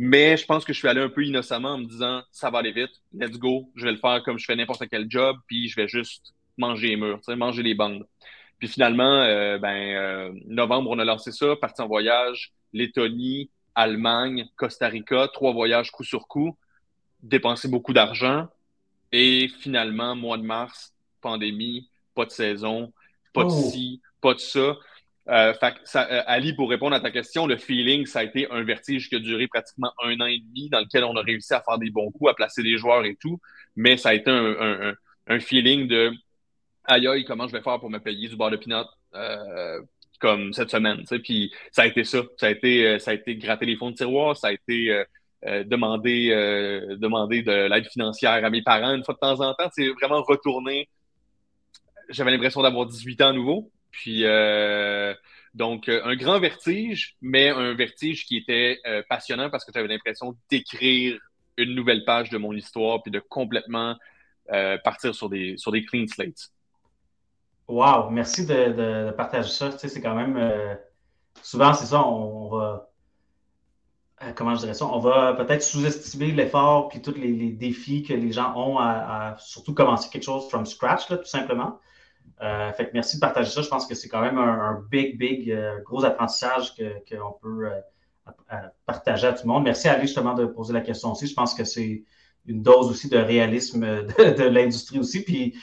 [0.00, 2.60] Mais je pense que je suis allé un peu innocemment en me disant ça va
[2.60, 5.68] aller vite, let's go, je vais le faire comme je fais n'importe quel job, puis
[5.68, 8.06] je vais juste manger les murs, tu sais, manger les bandes.
[8.60, 14.48] Puis finalement, euh, ben, euh, novembre, on a lancé ça, parti en voyage, Lettonie, Allemagne,
[14.54, 16.56] Costa Rica, trois voyages coup sur coup,
[17.20, 18.46] dépensé beaucoup d'argent.
[19.10, 22.92] Et finalement, mois de mars, pandémie, pas de saison,
[23.32, 23.70] pas de oh.
[23.72, 24.76] ci, pas de ça.
[25.28, 25.52] Euh,
[25.84, 29.16] ça, Ali, pour répondre à ta question, le feeling, ça a été un vertige qui
[29.16, 31.90] a duré pratiquement un an et demi, dans lequel on a réussi à faire des
[31.90, 33.38] bons coups, à placer des joueurs et tout.
[33.76, 34.94] Mais ça a été un,
[35.28, 36.12] un feeling de
[36.88, 39.80] aïe aïe, comment je vais faire pour me payer du bar de pinot euh,
[40.18, 41.04] comme cette semaine.
[41.22, 42.22] Puis ça a été ça.
[42.36, 44.90] Ça a été, euh, ça a été gratter les fonds de tiroir, ça a été
[44.90, 45.04] euh,
[45.46, 49.54] euh demander, euh, demander de l'aide financière à mes parents une fois de temps en
[49.54, 49.68] temps.
[49.72, 50.88] C'est vraiment retourner.
[52.08, 53.70] J'avais l'impression d'avoir 18 ans à nouveau.
[53.90, 54.24] Puis
[55.54, 61.18] donc un grand vertige, mais un vertige qui était passionnant parce que j'avais l'impression d'écrire
[61.56, 63.96] une nouvelle page de mon histoire puis de complètement
[64.84, 66.50] partir sur des, sur des clean slates.
[67.68, 69.70] Wow, merci de, partager ça.
[69.70, 70.38] Tu sais, c'est quand même.
[70.38, 70.74] Euh,
[71.42, 72.88] souvent, c'est ça, on, va.
[74.22, 74.86] Euh, comment ça?
[74.86, 79.74] On va peut-être sous-estimer l'effort puis tous les, défis que les gens ont à, surtout
[79.74, 81.78] commencer quelque chose from scratch, là, tout simplement.
[82.40, 83.62] Euh, fait que merci de partager ça.
[83.62, 87.68] Je pense que c'est quand même un, big, big, gros apprentissage qu'on peut
[88.86, 89.64] partager à tout le monde.
[89.64, 91.26] Merci à lui justement de poser la question aussi.
[91.26, 92.04] Je pense que c'est
[92.46, 95.24] une dose aussi de réalisme de, de l'industrie aussi.
[95.24, 95.54] Puis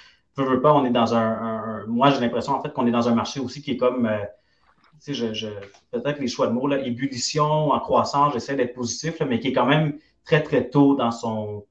[0.44, 1.86] veux, pas, on est dans un.
[1.88, 4.06] moi, j'ai l'impression en fait qu'on est dans un marché aussi qui est comme.
[4.06, 4.20] Euh,
[5.04, 5.48] tu sais, je,
[5.92, 9.54] peut-être les choix de mots, là, ébullition, en croissance, j'essaie d'être positif, mais qui est
[9.54, 11.66] quand même très, très tôt dans son,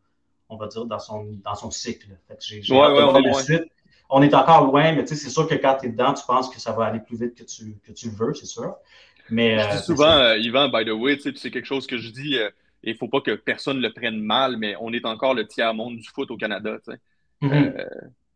[0.51, 2.09] on va dire, dans son, dans son cycle.
[2.29, 2.35] Fait
[2.71, 3.65] ouais, on, est suite.
[4.11, 6.25] On est encore loin, mais tu sais, c'est sûr que quand tu es dedans, tu
[6.27, 8.75] penses que ça va aller plus vite que tu, que tu le veux, c'est sûr.
[9.31, 11.87] Mais, je dis euh, souvent, euh, Yvan, by the way, tu sais, c'est quelque chose
[11.87, 12.51] que je dis, et
[12.83, 15.73] il ne faut pas que personne le prenne mal, mais on est encore le tiers
[15.73, 16.77] monde du foot au Canada.
[16.85, 16.99] Tu sais.
[17.43, 17.87] Mm-hmm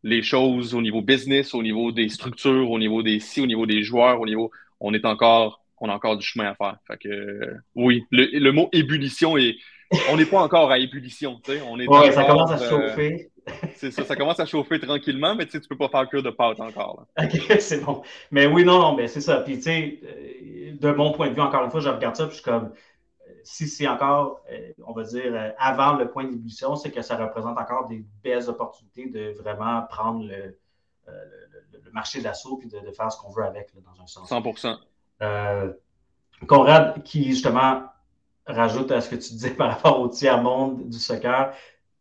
[0.02, 3.66] les choses au niveau business, au niveau des structures, au niveau des si, au niveau
[3.66, 4.50] des joueurs, au niveau,
[4.80, 6.76] on est encore, on a encore du chemin à faire.
[6.86, 9.56] Fait que, oui, le, mot ébullition est,
[10.10, 11.62] on n'est pas encore à ébullition, tu sais.
[11.68, 13.30] On est ouais, ça commence à euh, chauffer.
[13.76, 16.30] c'est ça, ça commence à chauffer tranquillement, mais tu tu peux pas faire cure de
[16.30, 17.06] pâte encore.
[17.18, 18.02] OK, c'est bon.
[18.30, 19.38] Mais oui, non, non, mais c'est ça.
[19.38, 22.26] Puis, tu sais, euh, de mon point de vue, encore une fois, je regarde ça,
[22.26, 22.72] puis je suis comme,
[23.48, 27.16] si c'est encore, euh, on va dire, euh, avant le point d'ébullition, c'est que ça
[27.16, 30.58] représente encore des belles opportunités de vraiment prendre le,
[31.08, 31.24] euh,
[31.92, 34.30] marché d'assaut et de, faire ce qu'on veut avec, dans un sens.
[34.30, 34.76] 100%
[36.46, 37.84] Conrad, qui justement
[38.48, 41.52] rajoute à ce que tu disais par rapport au tiers-monde du soccer,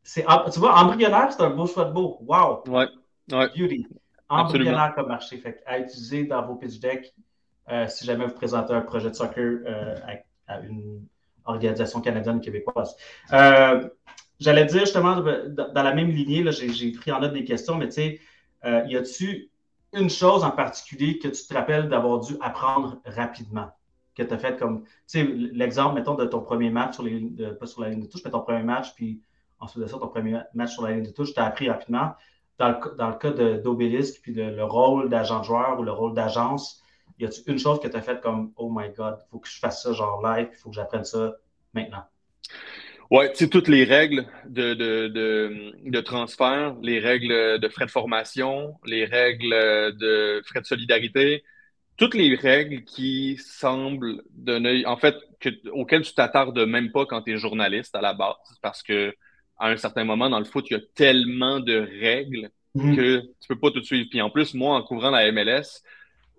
[0.03, 2.17] c'est, tu vois, embryonnaire, c'est un beau choix de beau.
[2.21, 2.63] Wow!
[2.67, 2.88] Ouais.
[3.31, 3.49] ouais.
[3.55, 3.88] Beauty.
[4.29, 5.38] Embryonnaire comme marché.
[5.38, 7.13] Fait à utiliser dans vos pitch decks
[7.89, 9.60] si jamais vous présentez un projet de soccer
[10.47, 11.05] à une
[11.47, 12.95] organisation canadienne québécoise.
[13.33, 13.89] Euh,
[14.39, 17.93] j'allais dire justement, dans la même lignée, j'ai pris en note des questions, mais tu
[17.93, 18.19] sais,
[18.65, 19.49] euh, y a-tu
[19.93, 23.69] une chose en particulier que tu te rappelles d'avoir dû apprendre rapidement?
[24.17, 27.21] Que tu as fait comme, tu sais, l'exemple, mettons, de ton premier match sur les,
[27.60, 29.21] pas sur la ligne de touche, mais ton premier match, puis
[29.60, 32.15] ensuite de ça, ton premier match sur la ligne de touche, tu as appris rapidement.
[32.58, 36.82] dans le, cas d'Obélisque, puis le, rôle d'agent de joueur ou le rôle d'agence,
[37.19, 39.47] y a une chose que tu as faite comme Oh my God, il faut que
[39.47, 41.34] je fasse ça genre live, il faut que j'apprenne ça
[41.73, 42.03] maintenant?
[43.10, 47.86] Ouais, tu sais, toutes les règles de, de, de, de, transfert, les règles de frais
[47.86, 49.49] de formation, les règles
[49.95, 51.43] de frais de solidarité,
[51.97, 57.23] toutes les règles qui semblent donner, en fait, que, auxquelles tu t'attardes même pas quand
[57.23, 59.13] tu es journaliste à la base, parce que
[59.60, 62.95] à un certain moment dans le foot, il y a tellement de règles mhm.
[62.95, 64.07] que tu peux pas tout suivre.
[64.10, 65.81] Puis en plus, moi, en couvrant la MLS,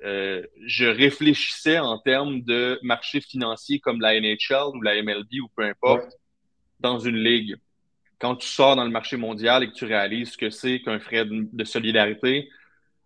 [0.05, 5.49] euh, je réfléchissais en termes de marché financier comme la NHL ou la MLB ou
[5.57, 6.13] peu importe
[6.79, 7.57] dans une ligue.
[8.21, 11.01] Quand tu sors dans le marché mondial et que tu réalises ce que c'est qu'un
[11.01, 12.49] frais de, solidarité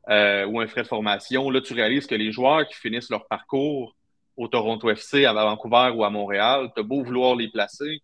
[0.08, 3.26] euh, ou un frais de formation, là, tu réalises que les joueurs qui finissent leur
[3.28, 3.94] parcours
[4.36, 8.02] au Toronto FC, à Vancouver ou à Montréal, tu as beau vouloir les placer,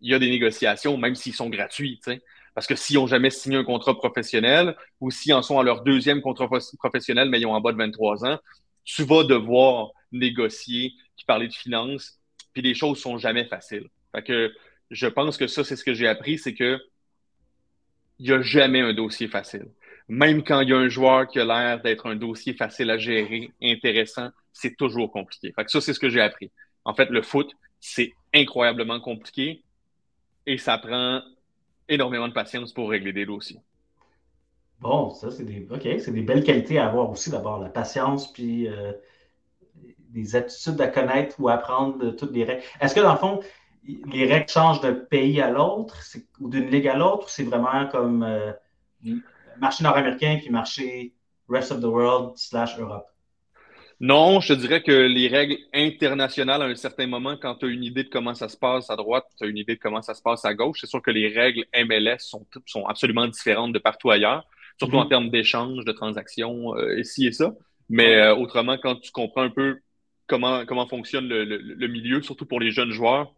[0.00, 2.00] il y a des négociations, même s'ils sont gratuits.
[2.54, 5.82] Parce que s'ils n'ont jamais signé un contrat professionnel ou s'ils en sont à leur
[5.82, 6.48] deuxième contrat
[6.78, 8.38] professionnel, mais ils ont en bas de 23 ans,
[8.84, 12.18] tu vas devoir négocier, puis parler de finances,
[12.52, 13.88] puis les choses sont jamais faciles.
[14.14, 14.52] Fait que
[14.90, 16.80] je pense que ça, c'est ce que j'ai appris, c'est que
[18.18, 19.66] il n'y a jamais un dossier facile.
[20.08, 22.98] Même quand il y a un joueur qui a l'air d'être un dossier facile à
[22.98, 25.52] gérer, intéressant, c'est toujours compliqué.
[25.52, 26.50] Fait que ça, c'est ce que j'ai appris.
[26.84, 29.62] En fait, le foot, c'est incroyablement compliqué
[30.46, 31.22] et ça prend
[31.88, 33.58] énormément de patience pour régler des dossiers.
[34.80, 35.66] Bon, ça, c'est des,
[36.00, 38.92] c'est des belles qualités à avoir aussi, d'abord, la patience, puis euh,
[40.10, 42.62] des attitudes à connaître ou apprendre de toutes les règles.
[42.80, 43.40] Est-ce que, dans le fond,
[43.84, 45.96] les règles changent d'un pays à l'autre?
[46.40, 47.28] Ou d'une ligue à l'autre?
[47.30, 48.52] C'est vraiment comme euh,
[49.60, 51.14] marché nord-américain puis marché
[51.48, 53.06] rest of the world slash Europe?
[53.98, 57.68] Non, je te dirais que les règles internationales, à un certain moment, quand tu as
[57.68, 60.02] une idée de comment ça se passe à droite, tu as une idée de comment
[60.02, 63.72] ça se passe à gauche, c'est sûr que les règles MLS sont, sont absolument différentes
[63.72, 64.44] de partout ailleurs,
[64.78, 65.08] surtout en mm-hmm.
[65.08, 67.54] termes d'échanges, de transactions, euh, ici et ça.
[67.88, 69.78] Mais euh, autrement, quand tu comprends un peu
[70.26, 73.32] comment, comment fonctionne le, le, milieu, surtout pour les jeunes joueurs,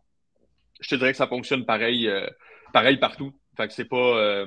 [0.81, 2.27] je te dirais que ça fonctionne pareil, euh,
[2.73, 3.33] pareil partout.
[3.57, 4.47] Fait que c'est pas.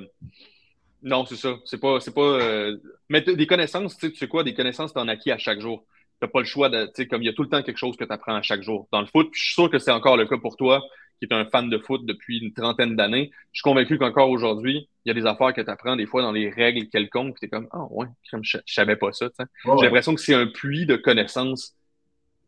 [1.03, 1.57] Non, c'est ça.
[1.65, 1.99] C'est pas.
[1.99, 2.69] C'est pas.
[3.09, 5.85] Mais des connaissances, tu sais quoi, des connaissances, t'en acquis à chaque jour
[6.21, 7.77] n'as pas le choix de, tu sais, comme il y a tout le temps quelque
[7.77, 9.29] chose que tu apprends à chaque jour dans le foot.
[9.33, 10.83] je suis sûr que c'est encore le cas pour toi,
[11.19, 13.31] qui est un fan de foot depuis une trentaine d'années.
[13.51, 16.21] Je suis convaincu qu'encore aujourd'hui, il y a des affaires que tu apprends des fois
[16.21, 18.07] dans les règles quelconques, puis tu es comme, ah ouais,
[18.41, 19.29] je, savais pas ça.
[19.37, 21.75] J'ai l'impression que c'est un puits de connaissances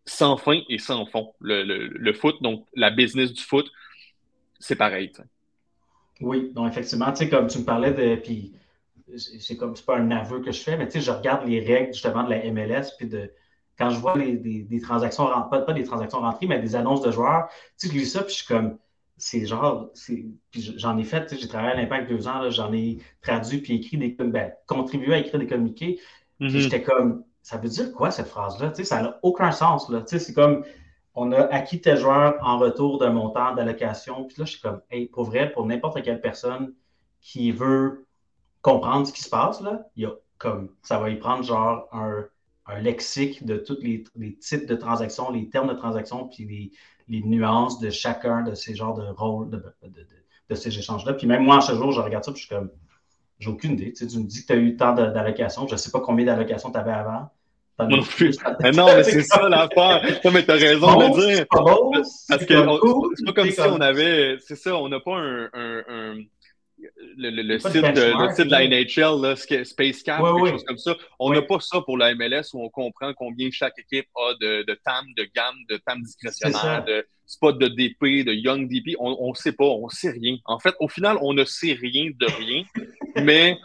[0.05, 1.33] sans fin et sans fond.
[1.39, 3.71] Le, le, le foot, donc la business du foot,
[4.59, 5.11] c'est pareil.
[6.21, 8.15] Oui, donc effectivement, tu sais, comme tu me parlais de.
[8.15, 8.53] Puis
[9.17, 11.59] c'est comme c'est pas un aveu que je fais, mais tu sais, je regarde les
[11.59, 13.31] règles justement de la MLS puis de
[13.77, 17.47] quand je vois des, transactions, pas, pas des transactions rentrées, mais des annonces de joueurs,
[17.79, 18.77] tu sais, je lis ça, puis je suis comme,
[19.17, 19.89] c'est genre,
[20.53, 24.09] j'en ai fait, j'ai travaillé à l'Impact deux ans, j'en ai traduit puis écrit des,
[24.09, 25.99] ben, contribué à écrire des communiqués.
[26.39, 26.59] Puis mm-hmm.
[26.59, 28.69] j'étais comme, ça veut dire quoi cette phrase-là?
[28.69, 30.01] Tu sais, ça n'a aucun sens, là.
[30.01, 30.63] Tu sais, c'est comme,
[31.15, 34.25] on a acquis tes joueurs en retour d'un montant d'allocation.
[34.25, 36.73] Puis là, je suis comme, hey, pour vrai, pour n'importe quelle personne
[37.21, 38.05] qui veut
[38.61, 41.87] comprendre ce qui se passe, là, il y a comme, ça va y prendre genre
[41.91, 44.03] un lexique de tous les,
[44.37, 46.71] types de transactions, les termes de transactions, puis
[47.07, 51.13] les, nuances de chacun de ces genres de rôles, de, ces échanges-là.
[51.13, 52.69] Puis même moi, ce jour, je regarde ça, puis je suis comme,
[53.39, 53.93] j'ai aucune idée.
[53.93, 55.67] Tu, me dis que tu as eu tant d'allocations.
[55.67, 57.29] Je ne sais pas combien d'allocations tu avais avant.
[57.79, 57.87] Non,
[58.73, 60.19] non, mais c'est ça l'affaire.
[60.23, 61.45] Non, mais as raison de le dire.
[62.29, 62.53] Parce que
[63.15, 64.37] c'est pas comme si on avait.
[64.39, 66.15] C'est ça, on n'a pas un
[67.17, 70.95] le, site, de, la NHL, là, Space Cap, quelque chose comme ça.
[71.19, 74.63] On n'a pas ça pour la MLS où on comprend combien chaque équipe a de,
[74.63, 78.95] de TAM, de gamme, de TAM discrétionnaire, de spot de DP, de Young DP.
[78.99, 80.37] On ne sait pas, on ne sait rien.
[80.45, 82.63] En fait, au final, on ne sait rien de rien,
[83.23, 83.57] mais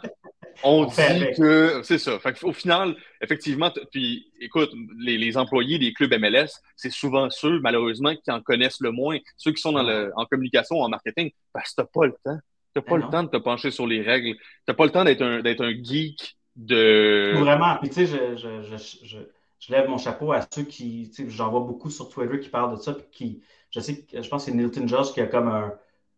[0.63, 0.95] on, dit
[1.37, 2.19] que c'est ça.
[2.43, 8.31] au final, effectivement, puis écoute, les, employés des clubs MLS, c'est souvent ceux, malheureusement, qui
[8.31, 11.81] en connaissent le moins, ceux qui sont dans le, en communication, en marketing, parce que
[11.81, 12.39] tu pas le temps.
[12.73, 14.35] Tu n'as pas ben le temps de te pencher sur les règles.
[14.35, 17.33] Tu n'as pas le temps d'être un, d'être un geek de.
[17.37, 17.75] Vraiment.
[17.77, 19.17] Puis, tu sais, je, je, je,
[19.59, 21.09] je, lève mon chapeau à ceux qui.
[21.09, 22.93] Tu sais, j'en vois beaucoup sur Twitter qui parlent de ça.
[22.93, 25.73] Puis qui, je sais que je pense que c'est Nilton Josh qui a comme un,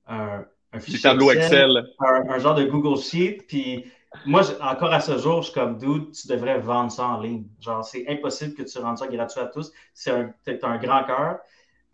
[0.08, 1.02] un, un fichier.
[1.02, 1.86] tableau Excel.
[2.00, 3.46] Un, genre de Google Sheet.
[3.48, 3.86] Puis,
[4.26, 7.46] moi, encore à ce jour, je suis comme, dude, tu devrais vendre ça en ligne.
[7.60, 9.72] Genre, c'est impossible que tu rendes ça gratuit à tous.
[9.94, 11.40] C'est un, un grand cœur.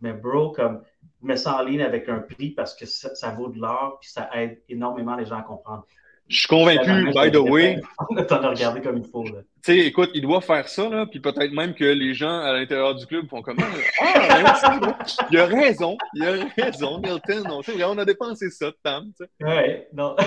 [0.01, 0.81] Mais, bro, comme
[1.21, 4.29] mets ça en ligne avec un prix parce que ça, vaut de l'or, puis ça
[4.33, 5.85] aide énormément les gens à comprendre.
[6.29, 7.79] Je suis convaincu, by the way.
[8.27, 9.23] T'en as regardé comme il faut.
[9.23, 12.51] Tu sais, écoute, il doit faire ça, là, puis peut-être même que les gens à
[12.51, 13.57] l'intérieur du club font comme
[14.01, 14.97] Ah,
[15.31, 17.47] il a raison, il a raison, Milton.
[17.49, 19.03] On, a dépensé ça de temps.
[19.39, 20.17] Oui, non.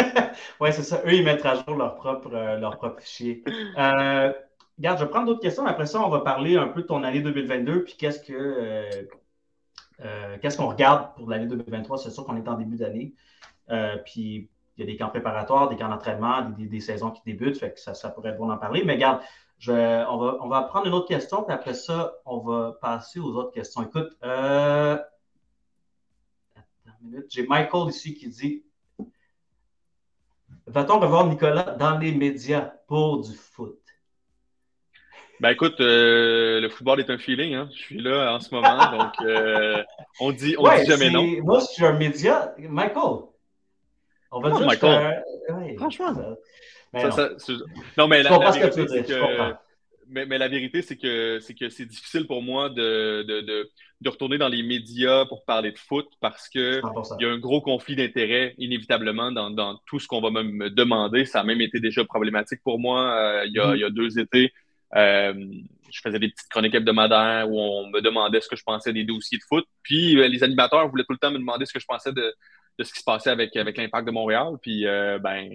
[0.60, 1.00] ouais, c'est ça.
[1.06, 3.42] Eux, ils mettent à jour leur propre, euh, leur propre fichier.
[3.78, 4.32] Euh,
[4.76, 5.64] regarde, je vais prendre d'autres questions.
[5.64, 8.34] Après ça, on va parler un peu de ton année 2022, puis qu'est-ce que.
[8.34, 8.90] Euh,
[10.04, 11.96] euh, qu'est-ce qu'on regarde pour l'année 2023?
[11.96, 13.14] C'est sûr qu'on est en début d'année.
[14.04, 17.72] puis il y a des camps préparatoires, des camps d'entraînement, des, saisons qui débutent, fait
[17.72, 18.84] que ça, pourrait être bon d'en parler.
[18.84, 19.20] Mais regarde,
[19.68, 23.34] on, va, on va prendre une autre question, puis après ça, on va passer aux
[23.36, 23.82] autres questions.
[23.82, 24.98] Écoute, euh...
[27.28, 28.64] J'ai Michael ici qui dit
[30.66, 33.78] Va-t-on revoir Nicolas dans les médias pour du foot?
[35.38, 37.54] Ben écoute, euh, le football est un feeling.
[37.54, 37.68] Hein.
[37.72, 39.82] Je suis là en ce moment, donc euh,
[40.18, 41.26] on dit, on dit jamais non.
[41.42, 42.54] Moi, je suis un média.
[42.58, 43.26] Michael,
[44.32, 45.22] on va dire Michael.
[45.76, 46.12] Franchement.
[47.96, 48.08] non.
[48.08, 49.54] mais la, vérité, c'est que...
[50.08, 54.38] Mais, la vérité, c'est que c'est que c'est difficile pour moi de, de, de, retourner
[54.38, 56.80] dans les médias pour parler de foot parce que
[57.18, 60.70] il y a un gros conflit d'intérêts inévitablement dans, dans, tout ce qu'on va me
[60.70, 61.24] demander.
[61.24, 63.76] Ça a même été déjà problématique pour moi euh, il, y a, mm-hmm.
[63.76, 64.52] il, y a, deux étés.
[64.94, 65.34] Euh,
[65.90, 69.04] je faisais des petites chroniques hebdomadaires où on me demandait ce que je pensais des
[69.04, 69.66] dossiers de foot.
[69.82, 72.34] Puis euh, les animateurs voulaient tout le temps me demander ce que je pensais de,
[72.78, 74.54] de ce qui se passait avec, avec l'impact de Montréal.
[74.60, 75.48] Puis, euh, ben,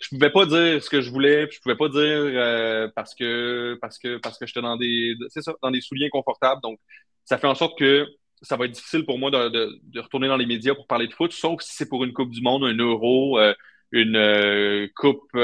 [0.00, 3.14] je pouvais pas dire ce que je voulais, puis je pouvais pas dire euh, parce
[3.14, 6.60] que parce que parce que j'étais dans des c'est ça, dans des souliers inconfortables.
[6.62, 6.78] Donc,
[7.24, 8.06] ça fait en sorte que
[8.42, 11.06] ça va être difficile pour moi de, de, de retourner dans les médias pour parler
[11.06, 13.54] de foot, sauf si c'est pour une Coupe du Monde, un Euro, euh,
[13.92, 15.36] une Coupe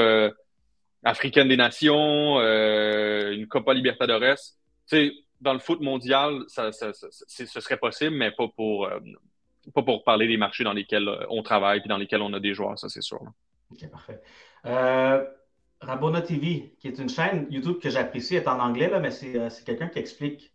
[1.03, 4.37] africaine des nations, une Copa Libertadores.
[4.87, 8.87] Tu sais, dans le foot mondial, ça, ça, ça, ce serait possible, mais pas pour
[9.71, 12.39] pas pour parler des marchés dans lesquels euh, on travaille et dans lesquels on a
[12.39, 13.21] des joueurs, ça c'est sûr.
[13.71, 14.21] OK, parfait.
[14.65, 15.25] Euh,
[15.81, 19.37] Rabona TV, qui est une chaîne YouTube que j'apprécie, est en anglais, là, mais c'est
[19.37, 20.53] euh, quelqu'un qui explique,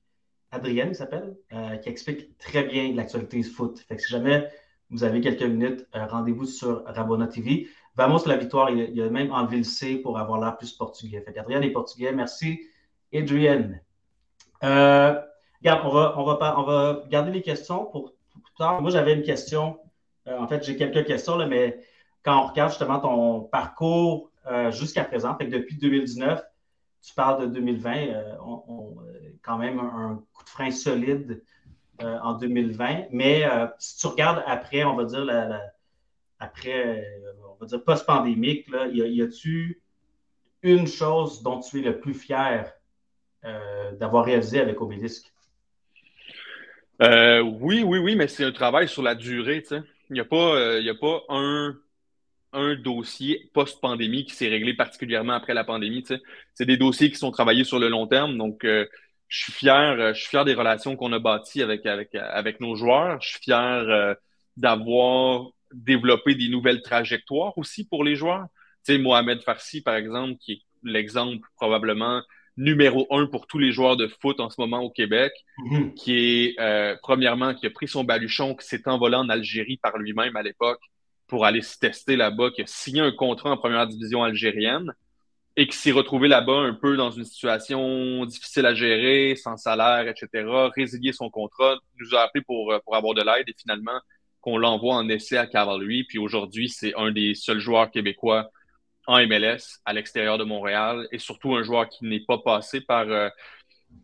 [0.51, 1.37] Adrienne il s'appelle,
[1.83, 3.81] qui explique très bien l'actualité du foot.
[3.81, 4.49] Fait que si jamais
[4.89, 7.69] vous avez quelques minutes, rendez-vous sur Rabona TV.
[7.97, 11.21] Vamos la victoire, il, a même enlevé le C pour avoir l'air plus portugais.
[11.21, 12.13] Fait qu'Adrienne est portugais.
[12.13, 12.61] Merci,
[13.13, 13.83] Adrienne.
[14.63, 18.15] regarde, on va, on, va, on va garder les questions pour
[18.59, 19.79] moi, j'avais une question.
[20.27, 21.81] Euh, en fait, j'ai quelques questions, là, mais
[22.23, 26.43] quand on regarde justement ton parcours euh, jusqu'à présent, fait depuis 2019,
[27.03, 28.37] tu parles de 2020, euh,
[29.43, 31.43] quand même un, coup de frein solide
[32.01, 33.07] en 2020.
[33.11, 33.45] Mais
[33.81, 35.61] si tu regardes après, on va dire,
[36.39, 37.05] après,
[37.51, 39.83] on va dire post-pandémique, y, y a-tu
[40.63, 42.73] une chose dont tu es le plus fier
[43.99, 45.33] d'avoir réalisé avec Obélisque?
[47.01, 49.65] Euh, oui, oui, oui, mais c'est un travail sur la durée.
[49.71, 51.77] Il n'y a pas, euh, a pas un,
[52.83, 56.05] dossier post-pandémie qui s'est réglé particulièrement après la pandémie.
[56.55, 58.37] C'est des dossiers qui sont travaillés sur le long terme.
[58.37, 58.87] Donc, euh,
[59.29, 62.75] je suis fier, je suis fier des relations qu'on a bâties avec, avec, avec nos
[62.75, 63.21] joueurs.
[63.21, 64.17] Je suis fier
[64.57, 68.47] d'avoir développé des nouvelles trajectoires aussi pour les joueurs.
[68.87, 72.23] Tu Mohamed Farsi, par exemple, qui est l'exemple probablement
[72.59, 75.95] numéro un pour tous les joueurs de foot en ce moment au Québec, mhm.
[75.95, 79.97] qui est euh, premièrement qui a pris son baluchon, qui s'est envolé en Algérie par
[79.97, 80.81] lui-même à l'époque
[81.29, 84.93] pour aller se tester là-bas, qui a signé un contrat en première division algérienne
[85.57, 90.09] et qui s'est retrouvé là-bas un peu dans une situation difficile à gérer, sans salaire,
[90.09, 94.01] etc., résilier son contrat, nous a appelé pour, euh, pour avoir de l'aide et finalement
[94.41, 96.05] qu'on l'envoie en essai à Cavalry.
[96.05, 98.51] Puis aujourd'hui, c'est un des seuls joueurs québécois
[99.09, 103.09] en MLS à l'extérieur de Montréal et surtout un joueur qui n'est pas passé par,
[103.09, 103.31] euh,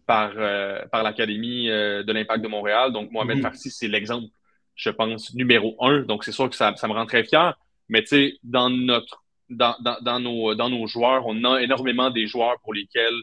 [0.07, 2.91] par, euh, par l'Académie euh, de l'Impact de Montréal.
[2.91, 4.29] Donc, Mohamed mm Farsi, c'est l'exemple,
[4.75, 6.01] je pense, numéro un.
[6.01, 7.55] Donc, c'est sûr que ça, ça, me rend très fier.
[7.91, 12.11] Mais tu sais, dans notre dans, dans, dans, nos, dans nos joueurs, on a énormément
[12.11, 13.21] des joueurs pour lesquels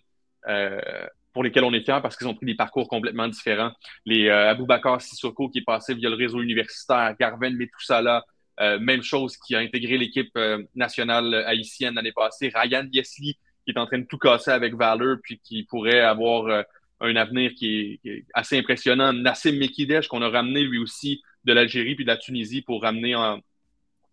[1.33, 3.71] pour lesquels on est fier parce qu'ils ont pris des parcours complètement différents.
[4.05, 8.23] Les Aboubacar Sissoko qui est passé via le réseau universitaire, Garven Metoussala,
[8.61, 12.51] euh, même chose qui a intégré l'équipe euh, nationale haïtienne l'année passée.
[12.53, 13.33] Ryan Yesley
[13.65, 16.61] qui est en train de tout casser avec Valor puis qui pourrait avoir euh,
[16.99, 19.13] un avenir qui est, assez impressionnant.
[19.13, 23.15] Nassim Mekidesh qu'on a ramené lui aussi de l'Algérie puis de la Tunisie pour ramener
[23.15, 23.39] en,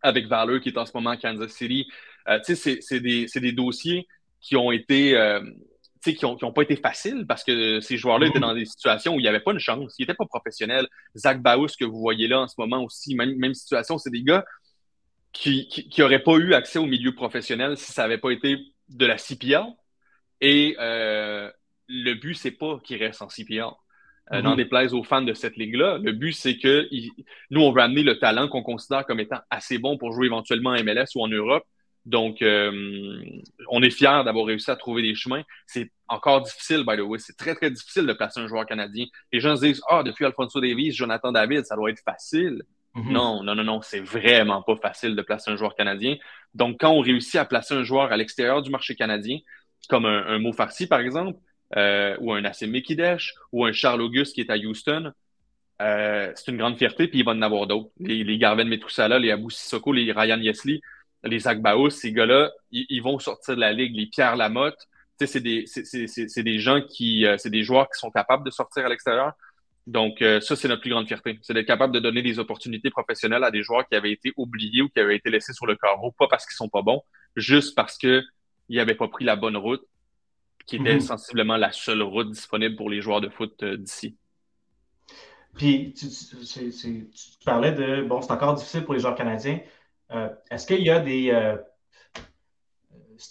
[0.01, 1.87] avec Valor qui est en ce moment à Kansas City.
[2.47, 4.07] tu sais, c'est des, des, dossiers
[4.41, 5.15] qui ont été
[6.03, 9.19] qui n'ont ont pas été faciles parce que ces joueurs-là étaient dans des situations où
[9.19, 9.95] il n'y avait pas une chance.
[9.99, 10.87] Ils n'étaient pas professionnels.
[11.17, 14.23] Zach Baus, que vous voyez là en ce moment aussi, même, même situation, c'est des
[14.23, 14.45] gars
[15.33, 18.59] qui n'auraient pas eu accès au milieu professionnel si ça n'avait pas été
[18.89, 19.65] de la CPL.
[20.41, 21.51] Et euh,
[21.89, 23.65] le but, c'est pas qu'ils restent en CPL.
[24.33, 24.57] Euh, N'en mhm.
[24.57, 25.99] déplaise aux fans de cette ligue-là.
[25.99, 26.87] Le but, c'est que
[27.51, 30.71] nous, on veut amener le talent qu'on considère comme étant assez bon pour jouer éventuellement
[30.71, 31.65] en MLS ou en Europe.
[32.09, 32.73] Donc, euh,
[33.69, 35.43] on est fiers d'avoir réussi à trouver des chemins.
[35.67, 37.19] C'est encore difficile, by the way.
[37.19, 39.05] C'est très, très difficile de placer un joueur canadien.
[39.31, 42.63] Les gens se disent, ah, depuis Alfonso Davies, Jonathan David, ça doit être facile.
[42.95, 43.13] Mhm.
[43.13, 46.17] Non, non, non, non, c'est vraiment pas facile de placer un joueur canadien.
[46.55, 49.41] Donc, quand on réussit à placer un joueur à l'extérieur du marché canadien,
[49.91, 50.53] comme un, un
[50.89, 51.39] par exemple,
[51.77, 55.13] euh, ou un AC Mekidesh, ou un Charles Auguste qui est à Houston,
[55.83, 57.91] euh, c'est une grande fierté, puis il va en avoir d'autres.
[58.01, 60.81] Les, les Garven Metusala, les Abou Sissoko, les Ryan Yesley,
[61.29, 61.59] les Zach
[61.91, 63.95] ces gars-là, ils, vont sortir de la ligue.
[63.95, 64.89] Les Pierre Lamotte,
[65.19, 68.87] c'est des, c'est des gens qui, euh, c'est des joueurs qui sont capables de sortir
[68.87, 69.33] à l'extérieur.
[69.89, 71.39] Donc, euh, ça, c'est notre plus grande fierté.
[71.41, 74.83] C'est d'être capable de donner des opportunités professionnelles à des joueurs qui avaient été oubliés
[74.83, 77.03] ou qui avaient été laissés sur le carreau, pas parce qu'ils sont pas bons,
[77.37, 78.23] juste parce qu'ils
[78.69, 79.83] n'avaient pas pris la bonne route,
[80.67, 81.01] qui était mhm.
[81.01, 84.15] sensiblement la seule route disponible pour les joueurs de foot euh, d'ici.
[85.55, 86.07] Puis, tu,
[87.47, 89.59] parlais de, bon, c'est encore difficile pour les joueurs canadiens.
[90.13, 91.57] Euh, est-ce qu'il y a des,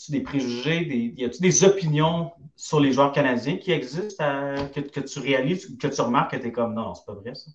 [0.10, 4.24] des préjugés, des, y a-t-il des opinions sur les joueurs canadiens qui existent,
[4.74, 7.36] que, que, tu réalises, que tu remarques que tu es comme non, c'est pas vrai
[7.36, 7.52] ça?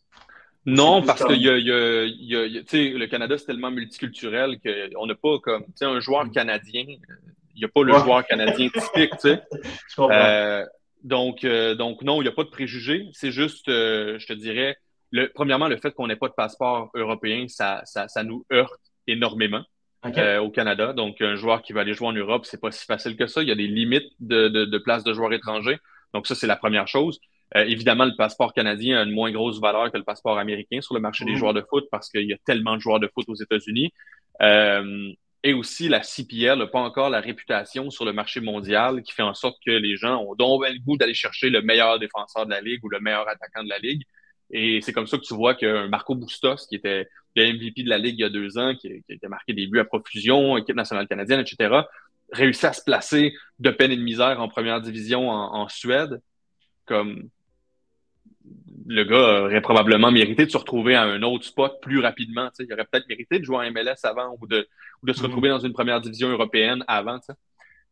[0.65, 2.05] Non, parce que y a, y a,
[2.47, 6.31] y a le Canada, c'est tellement multiculturel qu'on n'a pas comme un joueur mm.
[6.31, 6.85] canadien.
[7.55, 9.17] Il n'y a pas le joueur canadien typique.
[9.21, 9.39] tu
[9.99, 10.65] Euh,
[11.03, 13.09] donc, euh, donc, non, il n'y a pas de préjugés.
[13.13, 14.77] C'est juste, euh, je te dirais,
[15.11, 18.81] le, premièrement, le fait qu'on n'ait pas de passeport européen, ça, ça, ça nous heurte
[19.07, 19.63] énormément.
[20.05, 20.93] Euh, au Canada.
[20.93, 23.41] Donc, un joueur qui va aller jouer en Europe, c'est pas si facile que ça.
[23.41, 25.79] Il y a des limites de, de, de place de joueurs étrangers.
[26.13, 27.21] Donc, ça, c'est la première chose.
[27.57, 30.95] Euh, évidemment, le passeport canadien a une moins grosse valeur que le passeport américain sur
[30.95, 31.37] le marché des mhm.
[31.37, 33.93] joueurs de foot parce qu'il y a tellement de joueurs de foot aux États-Unis.
[34.41, 35.13] Euh,
[35.45, 39.23] et aussi, la CPL n'a pas encore la réputation sur le marché mondial qui fait
[39.23, 42.51] en sorte que les gens ont donc le goût d'aller chercher le meilleur défenseur de
[42.51, 44.03] la Ligue ou le meilleur attaquant de la Ligue.
[44.53, 47.89] Et c'est comme ça que tu vois que Marco Bustos, qui était le MVP de
[47.89, 50.59] la Ligue il y a deux ans, qui, qui a marqué des buts à profusion,
[50.59, 51.81] équipe nationale canadienne, etc.,
[52.33, 56.21] réussit à se placer de peine et de misère en première division en, Suède.
[56.87, 57.29] Comme
[58.87, 62.51] le gars aurait probablement mérité de se retrouver à un autre spot plus rapidement.
[62.59, 64.67] Il aurait peut-être mérité de jouer en MLS avant ou de,
[65.03, 65.23] ou de se mm-hmm.
[65.25, 67.21] retrouver dans une première division européenne avant.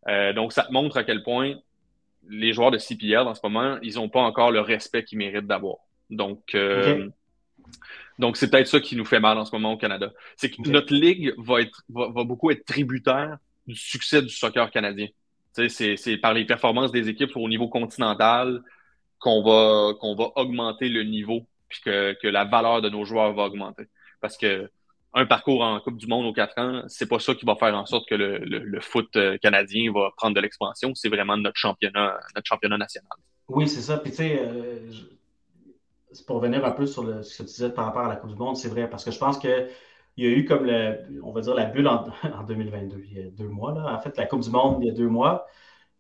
[0.09, 1.55] Euh, donc, ça te montre à quel point
[2.29, 5.47] les joueurs de CPL en ce moment, ils n'ont pas encore le respect qu'ils méritent
[5.47, 5.77] d'avoir.
[6.11, 7.09] Donc, euh,
[8.19, 10.13] donc c'est peut-être ça qui nous fait mal en ce moment au Canada.
[10.37, 15.09] C'est que notre ligue va, être, va, beaucoup être tributaire du succès du soccer canadien.
[15.53, 18.63] C'est par les performances des équipes au niveau continental
[19.19, 23.33] qu'on va, qu'on va augmenter le niveau puis que, que la valeur de nos joueurs
[23.33, 23.85] va augmenter.
[24.21, 24.71] Parce que
[25.13, 27.75] un parcours en Coupe du Monde aux quatre ans, c'est pas ça qui va faire
[27.75, 30.95] en sorte que le, le, foot euh, canadien va prendre de l'expansion.
[30.95, 33.11] C'est vraiment notre championnat, notre championnat national.
[33.49, 33.99] Oui, c'est ça.
[33.99, 34.79] Puis tu sais, euh,
[36.27, 38.37] pour revenir un peu sur ce que tu disais par rapport à la Coupe du
[38.37, 39.69] Monde, c'est vrai, parce que je pense qu'il
[40.17, 40.69] y a eu comme,
[41.23, 42.09] on va dire, la bulle en,
[42.47, 43.95] 2022, il y a deux mois, là.
[43.95, 45.47] en fait, la Coupe du Monde, il y a deux mois,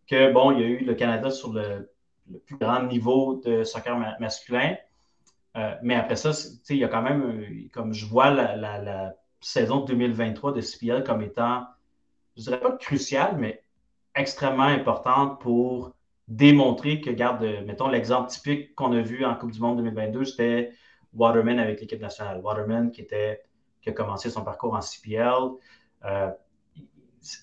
[0.06, 1.90] que, bon, il y a eu le Canada sur le,
[2.46, 4.76] plus grand niveau de soccer masculin.
[5.56, 6.30] Euh, mais après ça,
[6.68, 11.66] il y a quand même, comme je vois la, saison 2023 de CPL comme étant,
[12.36, 13.64] je dirais pas cruciale, mais
[14.14, 15.94] extrêmement importante pour
[16.30, 20.72] démontrer que, garde, mettons l'exemple typique qu'on a vu en Coupe du Monde 2022, c'était
[21.12, 22.40] Waterman avec l'équipe nationale.
[22.42, 23.42] Waterman qui, était,
[23.82, 25.34] qui a commencé son parcours en CPL.
[26.04, 26.30] Euh,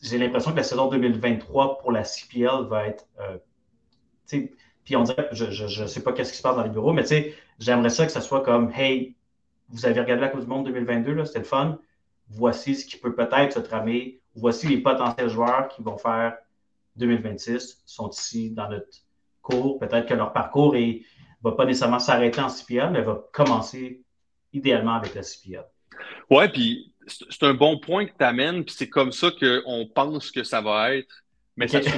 [0.02, 3.06] j'ai l'impression que la saison 2023 pour la CPL va être.
[3.20, 3.38] Euh,
[4.84, 7.04] puis on dirait, je ne sais pas qu'est-ce qui se passe dans les bureaux, mais
[7.60, 9.18] j'aimerais ça que ça soit comme Hey,
[9.68, 11.78] vous avez regardé la Coupe du Monde 2022, c'était le fun.
[12.30, 14.22] Voici ce qui peut peut-être se tramer.
[14.34, 16.38] Voici les potentiels joueurs qui vont faire
[16.98, 18.88] 2026 sont ici dans notre
[19.42, 19.80] cours.
[19.80, 20.94] Peut-être que leur parcours ne
[21.42, 24.02] va pas nécessairement s'arrêter en CPL, mais va commencer
[24.54, 25.66] idéalement avec la CPL.
[26.30, 30.32] Ouais, puis c'est un bon point que tu amènes, puis c'est comme ça qu'on pense
[30.32, 31.24] que ça va être,
[31.56, 31.90] mais ça se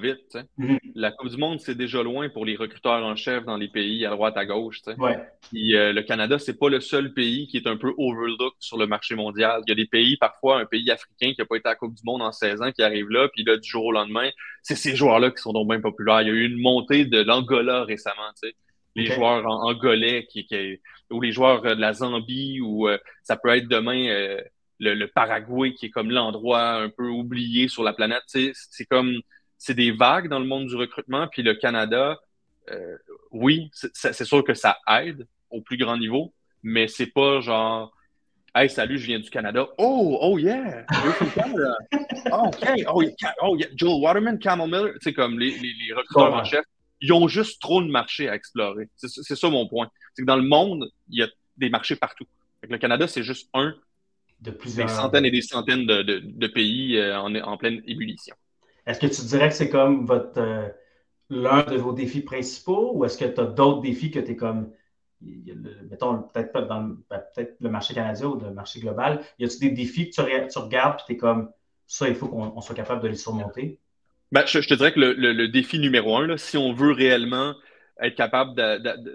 [0.00, 0.38] vite.
[0.58, 0.78] Mhm.
[0.94, 4.04] La Coupe du Monde, c'est déjà loin pour les recruteurs en chef dans les pays
[4.06, 4.80] à droite, à gauche.
[4.98, 5.18] Ouais.
[5.50, 8.78] Puis, euh, le Canada, c'est pas le seul pays qui est un peu overlooked sur
[8.78, 9.62] le marché mondial.
[9.66, 11.76] Il y a des pays, parfois, un pays africain qui n'a pas été à la
[11.76, 14.30] Coupe du Monde en 16 ans, qui arrive là, puis là, du jour au lendemain,
[14.62, 16.22] c'est ces joueurs-là qui sont donc bien populaires.
[16.22, 18.14] Il y a eu une montée de l'Angola récemment.
[18.96, 20.78] Les joueurs en angolais qui, qui,
[21.10, 24.40] ou les joueurs de la Zambie, ou euh, ça peut être demain euh,
[24.78, 28.22] le, le, Paraguay qui est comme l'endroit un peu oublié sur la planète.
[28.26, 29.20] C'est comme
[29.58, 31.26] c'est des vagues dans le monde du recrutement.
[31.28, 32.18] Puis le Canada,
[32.70, 32.96] euh,
[33.30, 37.92] oui, c'est sûr que ça aide au plus grand niveau, mais c'est pas genre
[38.56, 39.66] Hey, salut, je viens du Canada.
[39.78, 40.86] Oh, oh yeah!
[42.32, 42.84] Oh, OK.
[42.88, 43.34] Oh, yeah.
[43.42, 43.66] oh yeah.
[43.74, 44.92] Joel Waterman, Camel Miller.
[44.94, 46.64] Tu sais, comme les, les, recruteurs en chef
[47.04, 48.88] ils ont juste trop de marchés à explorer.
[48.96, 49.90] C'est ça mon point.
[50.14, 51.28] C'est que dans le monde, il y a
[51.58, 52.24] des marchés partout.
[52.62, 53.74] le Canada, c'est juste un
[54.40, 54.86] de plusieurs...
[54.86, 58.34] des centaines et des centaines de, pays euh, en, pleine ébullition.
[58.86, 60.68] Est-ce que tu dirais que c'est comme votre euh,
[61.30, 64.36] l'un de vos défis principaux ou est-ce que tu as d'autres défis que tu es
[64.36, 64.72] comme
[65.90, 69.70] mettons, peut-être pas dans ben, peut-être le marché canadien ou le marché global, y a-t-il
[69.70, 70.20] des défis que tu,
[70.58, 71.50] regardes et tu es comme
[71.86, 73.78] ça, il faut qu'on soit capable de les surmonter?
[74.32, 77.54] Ben, je, te dirais que le, défi numéro un, si on veut réellement
[78.00, 78.54] être capable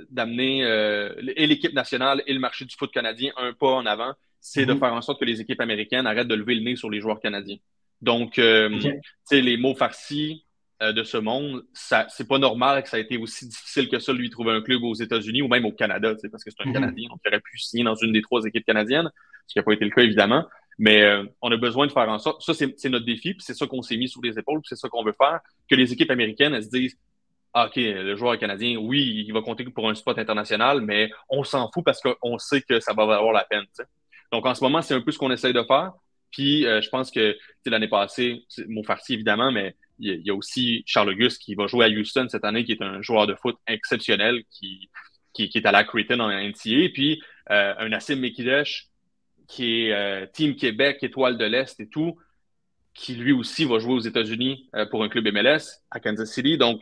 [0.10, 4.14] d'amener euh, et l'équipe nationale et le marché du foot canadien un pas en avant,
[4.40, 4.80] c'est de mm-hmm.
[4.80, 7.20] faire en sorte que les équipes américaines arrêtent de lever le nez sur les joueurs
[7.20, 7.58] canadiens.
[8.02, 10.46] Donc, euh, tu sais, les mots farcis
[10.82, 14.00] euh, de ce monde, ça, c'est pas normal que ça ait été aussi difficile que
[14.00, 16.70] ça, lui, trouver un club aux États-Unis ou même au Canada, parce que c'est un
[16.70, 16.74] mm-hmm.
[16.74, 19.10] Canadien, donc il aurait pu signer dans une des trois équipes canadiennes,
[19.48, 20.46] ce qui n'a pas été le cas, évidemment.
[20.78, 23.54] Mais euh, on a besoin de faire en sorte, ça, c'est, notre défi, puis c'est
[23.54, 25.92] ça qu'on s'est mis sur les épaules, puis c'est ça qu'on veut faire, que les
[25.92, 26.98] équipes américaines, elles se disent,
[27.54, 31.44] ah, OK, le joueur canadien, oui, il va compter pour un spot international, mais on
[31.44, 33.66] s'en fout parce qu'on sait que ça va valoir la peine.
[34.32, 35.92] Donc, en ce moment, c'est un peu ce qu'on essaye de faire.
[36.32, 40.84] Puis, euh, je pense que l'année passée, mon farci évidemment, mais il y, a aussi
[40.86, 43.58] Charles Auguste qui va jouer à Houston cette année, qui est un joueur de foot
[43.68, 44.90] exceptionnel, qui,
[45.34, 46.90] qui, est à la Creighton en NCA.
[46.94, 47.22] Puis,
[47.52, 48.88] euh, un Nassim Mekidesh,
[49.48, 52.18] qui est euh, Team Québec, étoile de l'Est et tout,
[52.94, 56.58] qui lui aussi va jouer aux États-Unis pour un club MLS à Kansas City.
[56.58, 56.82] Donc,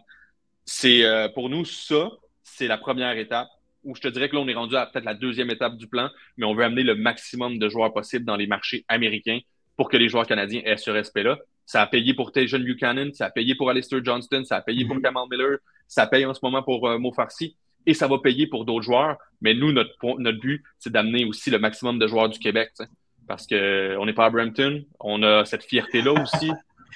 [0.66, 2.10] c'est pour nous, ça,
[2.44, 3.50] c'est la première étape
[3.84, 5.88] où je te dirais que là, on est rendu à peut-être la deuxième étape du
[5.88, 9.40] plan, mais on veut amener le maximum de joueurs possible dans les marchés américains
[9.76, 11.38] pour que les joueurs canadiens aient ce respect-là.
[11.66, 14.86] Ça a payé pour Tajon Buchanan, ça a payé pour Alistair Johnston, ça a payé
[14.86, 15.02] pour mhm.
[15.02, 15.58] Kamal Miller,
[15.88, 17.56] ça paye en ce moment pour euh, Mo Farsi
[17.86, 19.18] et ça va payer pour d'autres joueurs.
[19.42, 22.72] Mais nous, notre, notre but, c'est d'amener aussi le maximum de joueurs du Québec,
[23.28, 26.52] parce qu'on n'est pas à Brampton, on a cette fierté-là aussi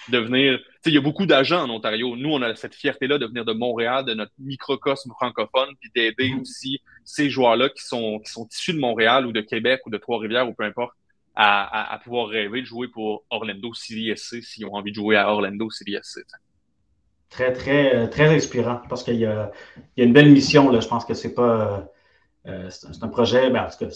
[0.10, 0.60] de venir.
[0.86, 2.16] Il y a beaucoup d'agents en Ontario.
[2.16, 6.30] Nous, on a cette fierté-là de venir de Montréal, de notre microcosme francophone, puis d'aider
[6.30, 6.42] mm-hmm.
[6.42, 9.98] aussi ces joueurs-là qui sont, qui sont issus de Montréal ou de Québec ou de
[9.98, 10.94] Trois-Rivières ou peu importe,
[11.36, 15.32] à, à, pouvoir rêver de jouer pour Orlando CDSC s'ils ont envie de jouer à
[15.32, 16.22] Orlando CDSC.
[17.30, 19.52] Très, très, euh, très inspirant parce qu'il y, y a,
[19.96, 20.70] une belle mission.
[20.70, 20.82] Là.
[20.82, 21.90] Je pense que c'est pas.
[22.48, 23.92] Euh, c'est un projet, ben, en tout cas,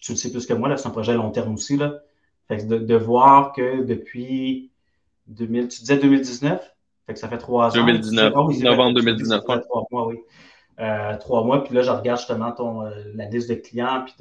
[0.00, 1.76] tu le sais plus que moi, c'est un projet à long terme aussi.
[1.76, 1.98] Là.
[2.48, 4.71] Fait de, de, voir que depuis
[5.28, 6.60] 2000, tu disais 2019?
[7.06, 7.84] Fait que ça fait trois ans.
[7.84, 9.42] 2019, novembre 2019.
[9.42, 10.18] trois mois, oui.
[10.80, 14.14] Euh, trois mois, puis là, je regarde justement ton, euh, la liste de clients, puis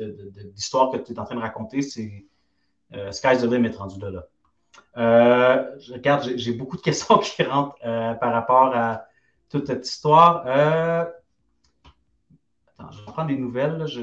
[0.54, 1.82] d'histoires que tu es en train de raconter.
[1.82, 2.26] C'est
[2.93, 4.10] euh, Sky's the limit rendu là.
[4.12, 4.28] là.
[4.97, 9.06] Euh, je regarde, j'ai beaucoup de questions qui rentrent par rapport à
[9.49, 10.45] toute cette histoire.
[10.45, 11.12] attends,
[12.91, 13.78] je vais prendre des nouvelles.
[13.78, 14.02] Là, je...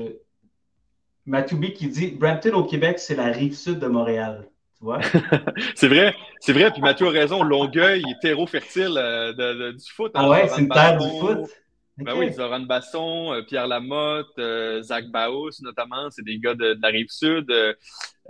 [1.27, 4.49] Mathieu qui dit Brampton au Québec, c'est la rive sud de Montréal.
[5.75, 6.71] c'est vrai, c'est vrai.
[6.71, 7.43] Puis Mathieu a raison.
[7.43, 10.13] Longueuil est terreau fertile euh, du foot.
[10.15, 11.51] Hein, ah ouais, c'est une terre du foot?
[11.97, 16.79] Ben oui, Zoran Basson, euh, Pierre Lamotte, euh, Zach Baos notamment, c'est des gars de,
[16.81, 17.53] la rive sud.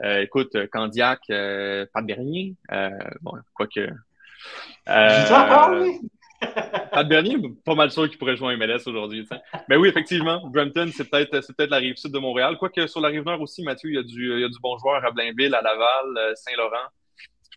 [0.03, 2.55] écoute, Candiac, pas dernier.
[3.21, 3.91] bon, quoique.
[4.87, 6.01] Ah oui!
[6.41, 9.27] Pat Bernier, pas mal sûr qu'il pourrait jouer en MLS aujourd'hui.
[9.69, 12.57] Mais oui, effectivement, Brampton, c'est peut-être peut la rive sud de Montréal.
[12.59, 14.59] Quoique sur la rive nord aussi, Mathieu, il y a du, il y a du
[14.61, 16.89] bon joueur à Blainville, à Laval, euh, Saint-Laurent.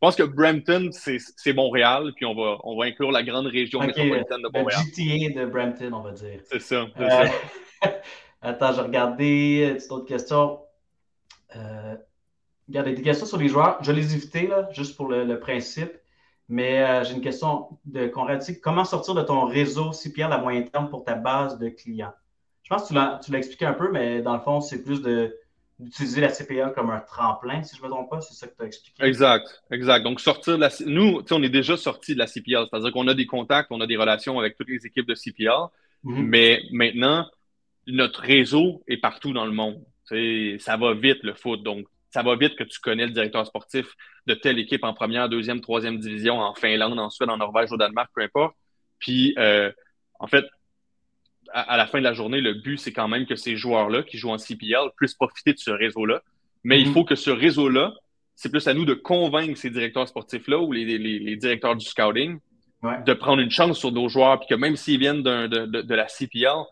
[0.02, 3.82] Je pense que Brampton, c'est Montréal, puis on va, on va inclure la grande région
[3.82, 4.82] métropolitaine de Montréal.
[4.98, 6.40] Le GTA de Brampton, on va dire.
[6.46, 6.88] C'est ça.
[7.00, 8.02] Euh, ça.
[8.42, 10.60] Attends, je regardais euh, autre question.
[11.56, 11.96] Euh,
[12.68, 13.78] regardez, des questions sur les joueurs.
[13.84, 16.01] Je les ai évitées, là, juste pour le principe.
[16.52, 18.44] Mais euh, j'ai une question de Conrad.
[18.62, 22.14] Comment sortir de ton réseau CPL à moyen terme pour ta base de clients?
[22.64, 26.20] Je pense que tu l'as expliqué un peu, mais dans le fond, c'est plus d'utiliser
[26.20, 28.64] la CPA comme un tremplin, si je ne me trompe pas, c'est ça que tu
[28.64, 29.02] as expliqué.
[29.02, 30.04] Exact, exact.
[30.04, 30.70] Donc, sortir de la.
[30.86, 33.88] Nous, on est déjà sorti de la CPL, c'est-à-dire qu'on a des contacts, on a
[33.88, 35.48] des relations avec toutes les équipes de CPL,
[36.04, 36.22] mm-hmm.
[36.26, 37.28] mais maintenant,
[37.88, 39.82] notre réseau est partout dans le monde.
[40.60, 41.64] ça va vite, le foot.
[41.64, 43.96] Donc, ça va vite que tu connais le directeur sportif
[44.28, 47.78] de telle équipe en première, deuxième, troisième division en Finlande, en Suède, en Norvège, au
[47.78, 48.54] Danemark, peu importe.
[49.00, 49.72] Puis, euh,
[50.20, 50.46] en fait,
[51.54, 54.18] à, la fin de la journée, le but, c'est quand même que ces joueurs-là qui
[54.18, 56.22] jouent en CPL puissent profiter de ce réseau-là.
[56.64, 56.94] Mais il mm-hmm.
[56.94, 57.94] faut que ce réseau-là,
[58.36, 62.40] c'est plus à nous de convaincre ces directeurs sportifs-là ou les, les, directeurs du scouting
[63.06, 65.96] de prendre une chance sur nos joueurs, puis que même s'ils viennent de, de, de
[65.96, 66.66] la CPL,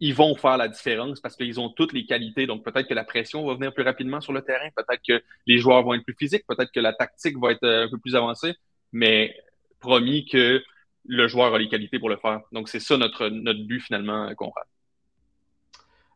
[0.00, 2.46] ils vont faire la différence parce qu'ils ont toutes les qualités.
[2.46, 5.58] Donc, peut-être que la pression va venir plus rapidement sur le terrain, peut-être que les
[5.58, 8.14] joueurs vont être plus physiques, peut-être que la tactique va être euh, un peu plus
[8.14, 8.54] avancée,
[8.92, 9.34] mais
[9.80, 10.62] promis que
[11.08, 12.40] le joueur a les qualités pour le faire.
[12.52, 14.64] Donc, c'est ça notre, notre but finalement, Conrad.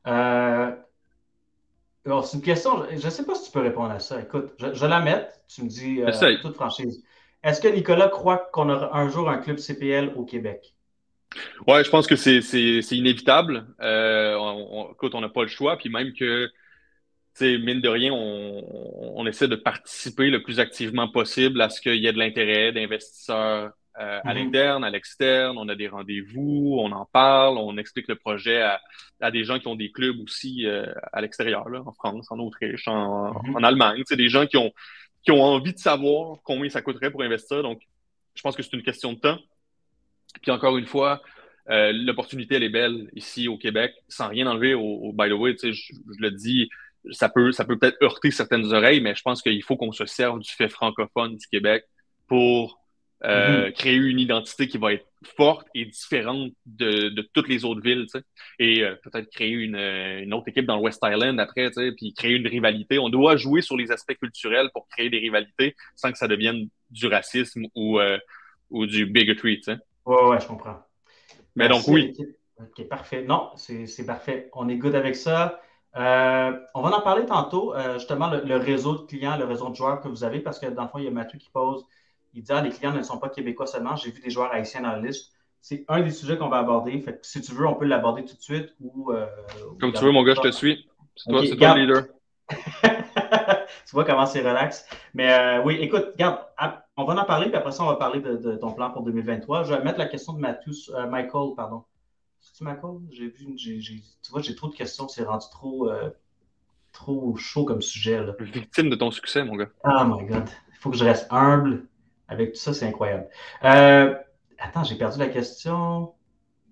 [0.07, 0.77] Euh...
[2.07, 4.21] Alors, c'est une question, je ne sais pas si tu peux répondre à ça.
[4.21, 7.05] Écoute, je, la mets, tu me dis euh, toute franchise.
[7.43, 10.75] Est-ce que Nicolas croit qu'on aura un jour un club CPL au Québec?
[11.67, 12.41] Ouais, je pense que c'est
[12.91, 13.67] inévitable.
[13.81, 15.77] Euh, on, écoute, on n'a pas le choix.
[15.77, 16.51] Puis même que,
[17.41, 21.97] mine de rien, on, on, essaie de participer le plus activement possible à ce qu'il
[21.97, 24.45] y ait de l'intérêt d'investisseurs euh, à mhm.
[24.45, 25.57] l'interne, à l'externe.
[25.59, 28.81] On a des rendez-vous, on en parle, on explique le projet à,
[29.21, 32.89] à des gens qui ont des clubs aussi euh, à l'extérieur, en France, en Autriche,
[32.89, 33.57] en, mhm.
[33.57, 34.03] en Allemagne.
[34.07, 34.73] C'est des gens qui ont,
[35.23, 37.63] qui ont envie de savoir combien ça coûterait pour investir.
[37.63, 37.83] Donc,
[38.35, 39.39] je pense que c'est une question de temps.
[40.43, 41.21] Puis encore une fois,
[41.71, 45.55] euh, l'opportunité, elle est belle ici au Québec, sans rien enlever au, by the way,
[45.63, 46.69] je, je, le dis,
[47.11, 50.07] ça peut ça peut peut-être heurter certaines oreilles, mais je pense qu'il faut qu'on se
[50.07, 51.85] serve du fait francophone du Québec
[52.27, 52.81] pour
[53.25, 53.73] euh, mm-hmm.
[53.75, 55.07] créer une identité qui va être
[55.37, 58.07] forte et différente de, de toutes les autres villes,
[58.59, 62.35] et euh, peut-être créer une, une, autre équipe dans le West Island après, puis créer
[62.35, 62.99] une rivalité.
[62.99, 66.69] On doit jouer sur les aspects culturels pour créer des rivalités sans que ça devienne
[66.91, 68.01] du racisme ou,
[68.71, 69.61] ou du bigotry.
[70.07, 70.79] Ouais, ouais, je comprends.
[71.57, 72.17] Mais donc, oui.
[72.61, 73.23] OK, parfait.
[73.23, 74.51] Non, c'est parfait.
[74.55, 75.61] On est good avec ça.
[75.97, 79.75] Euh, on va en parler tantôt, euh, justement, le, réseau de clients, le réseau de
[79.75, 81.85] joueurs que vous avez, parce que dans le fond, il y a Mathieu qui pose,
[82.33, 84.83] il dit, ah, les clients ne sont pas québécois seulement, j'ai vu des joueurs haïtiens
[84.83, 85.33] dans la liste.
[85.61, 86.99] C'est un des sujets qu'on va aborder.
[87.01, 89.13] Fait que si tu veux, on peut l'aborder tout de suite ou.
[89.13, 89.27] Euh,
[89.79, 90.89] Comme tu veux, mon gars, je te suis.
[91.17, 92.05] C'est toi, toi, le leader.
[92.49, 94.87] tu vois comment c'est relax.
[95.13, 96.39] Mais oui, écoute, regarde,
[97.01, 99.65] on va en parler, puis après ça, on va parler de, ton plan pour 2023.
[99.65, 101.85] Je vais mettre la question de Matthew, euh, Michael, pardon.
[102.41, 102.99] C'est-tu Michael?
[103.11, 106.11] J'ai vu, tu vois, j'ai trop de questions, c'est rendu trop, euh,
[106.93, 108.25] trop chaud comme sujet.
[108.25, 108.35] Là.
[108.39, 109.69] Victime de ton succès, mon gars.
[109.85, 110.49] Oh my God.
[110.69, 111.87] Il faut que je reste humble
[112.29, 113.29] avec tout ça, c'est incroyable.
[113.65, 114.15] Euh,
[114.59, 116.15] attends, j'ai perdu la question.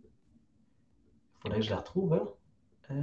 [0.04, 2.14] Il faudrait que je la retrouve.
[2.14, 2.94] Hein?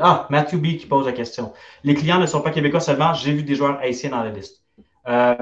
[0.00, 1.52] Ah, Matthew B qui pose la question.
[1.84, 4.63] Les clients ne sont pas québécois seulement, j'ai vu des joueurs haïtiens dans la liste.
[5.08, 5.36] Euh,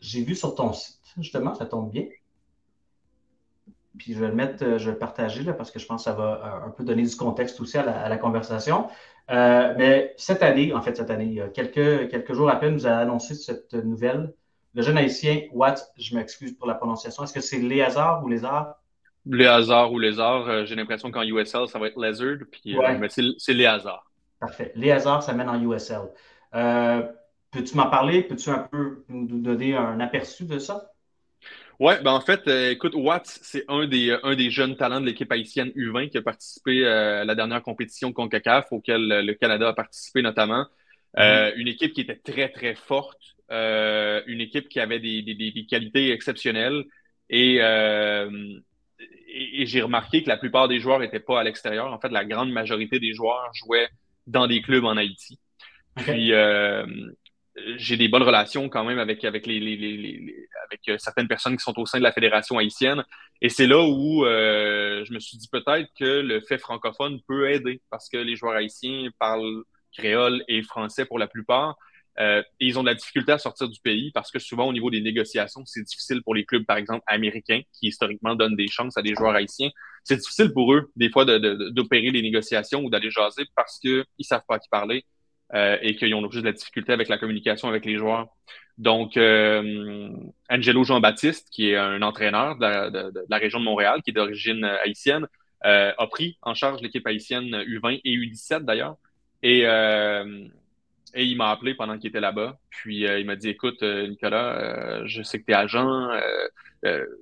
[0.00, 2.06] j'ai vu sur ton site, justement, ça tombe bien.
[3.98, 6.02] Puis je vais le mettre, euh, je vais le partager là, parce que je pense
[6.02, 8.88] que ça va euh, un peu donner du contexte aussi à la, conversation.
[9.28, 12.74] mais cette année, en fait, cette année, il y a quelques, quelques jours à peine,
[12.74, 14.32] nous a annoncé cette nouvelle.
[14.74, 17.24] Le jeune haïtien, Watt, je m'excuse pour la prononciation.
[17.24, 18.76] Est-ce que c'est Léazard ou Lézard?
[19.26, 20.64] Léazard ou Lézard.
[20.66, 22.36] J'ai l'impression qu'en USL, ça va être Lézard.
[22.52, 24.08] Puis, mais c'est Léazard.
[24.38, 24.70] Parfait.
[24.76, 26.02] Léazard, ça mène en USL.
[27.50, 28.22] Peux-tu m'en parler?
[28.22, 30.92] Peux-tu un peu nous donner un aperçu de ça?
[31.80, 35.06] Oui, ben en fait, euh, écoute, Watts, c'est un des, un des jeunes talents de
[35.06, 39.34] l'équipe haïtienne U20 qui a participé euh, à la dernière compétition CONCACAF, auquel euh, le
[39.34, 40.66] Canada a participé notamment.
[41.16, 41.54] Mm-hmm.
[41.56, 46.12] Une équipe qui était très, très forte, une équipe qui avait des, des, des qualités
[46.12, 46.84] exceptionnelles.
[47.30, 51.92] Et, et, j'ai remarqué que la plupart des joueurs n'étaient pas à l'extérieur.
[51.92, 53.88] En fait, la grande majorité des joueurs jouaient
[54.26, 55.38] dans des clubs en Haïti.
[55.96, 56.32] Puis,
[57.76, 61.56] j'ai des bonnes relations quand même avec, avec, les, les, les, avec euh, certaines personnes
[61.56, 63.04] qui sont au sein de la Fédération haïtienne.
[63.40, 67.50] Et c'est là où euh, je me suis dit peut-être que le fait francophone peut
[67.50, 69.62] aider parce que les joueurs haïtiens parlent
[69.96, 71.76] créole et français pour la plupart.
[72.20, 74.90] Euh, ils ont de la difficulté à sortir du pays parce que souvent au niveau
[74.90, 78.96] des négociations, c'est difficile pour les clubs, par exemple, américains, qui historiquement donnent des chances
[78.96, 79.70] à des joueurs haïtiens.
[80.02, 84.04] C'est difficile pour eux, des fois, d'opérer de, les négociations ou d'aller jaser parce qu'ils
[84.22, 85.04] savent pas qui parler
[85.54, 88.28] euh, et qu'ils ont juste de la difficulté avec la communication avec les joueurs.
[88.78, 90.10] Donc, euh,
[90.48, 94.76] Angelo Jean-Baptiste, qui est un entraîneur de la, région de Montréal, qui est d'origine euh,
[94.84, 95.26] haïtienne,
[95.64, 98.96] euh, a pris en charge l'équipe haïtienne U20 et U17 d'ailleurs.
[99.42, 100.46] Et, euh,
[101.14, 102.56] et il m'a appelé pendant qu'il était là-bas.
[102.70, 106.08] Puis il m'a dit, écoute, Nicolas, je sais que tu es agent.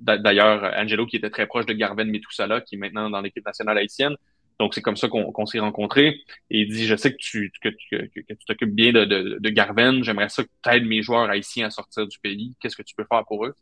[0.00, 3.78] d'ailleurs, Angelo, qui était très proche de Garven Metusala, qui est maintenant dans l'équipe nationale
[3.78, 4.16] haïtienne,
[4.58, 6.20] donc, c'est comme ça qu'on s'est rencontrés.
[6.50, 9.50] Et il dit, je sais que tu que, que, tu t'occupes bien de, de, de
[9.50, 10.02] Garven.
[10.02, 12.56] J'aimerais ça que tu aides mes joueurs haïtiens à sortir du pays.
[12.60, 13.54] Qu'est-ce que tu peux faire pour eux?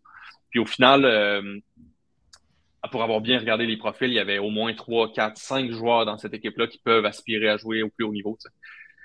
[0.51, 1.59] Puis au final, euh,
[2.93, 6.07] pour avoir bien regardé les profils, il y avait au moins trois, quatre, cinq joueurs
[6.07, 8.39] dans cette équipe-là qui peuvent aspirer à jouer au plus haut niveau.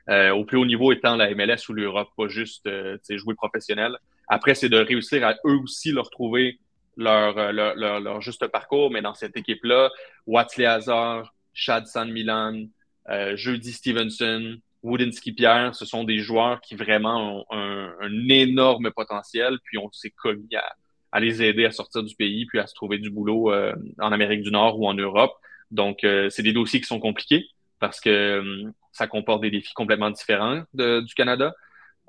[0.09, 3.97] Euh, au plus haut niveau étant la MLS ou l'Europe, pas juste euh, jouer professionnel.
[4.27, 6.59] Après, c'est de réussir à eux aussi leur trouver
[6.97, 9.89] leur, euh, leur, leur, leur juste parcours, mais dans cette équipe-là,
[10.27, 12.65] Watley Hazard, Chad San Milan,
[13.09, 19.57] euh, Jeudi Stevenson, Woodinski Pierre, ce sont des joueurs qui vraiment ont un, énorme potentiel,
[19.65, 20.55] puis on s'est commis
[21.11, 24.11] à, les aider à sortir du pays, puis à se trouver du boulot euh, en
[24.11, 25.33] Amérique du Nord ou en Europe.
[25.71, 27.47] Donc, euh, c'est des dossiers qui sont compliqués
[27.79, 31.53] parce que ça comporte des défis complètement différents du Canada.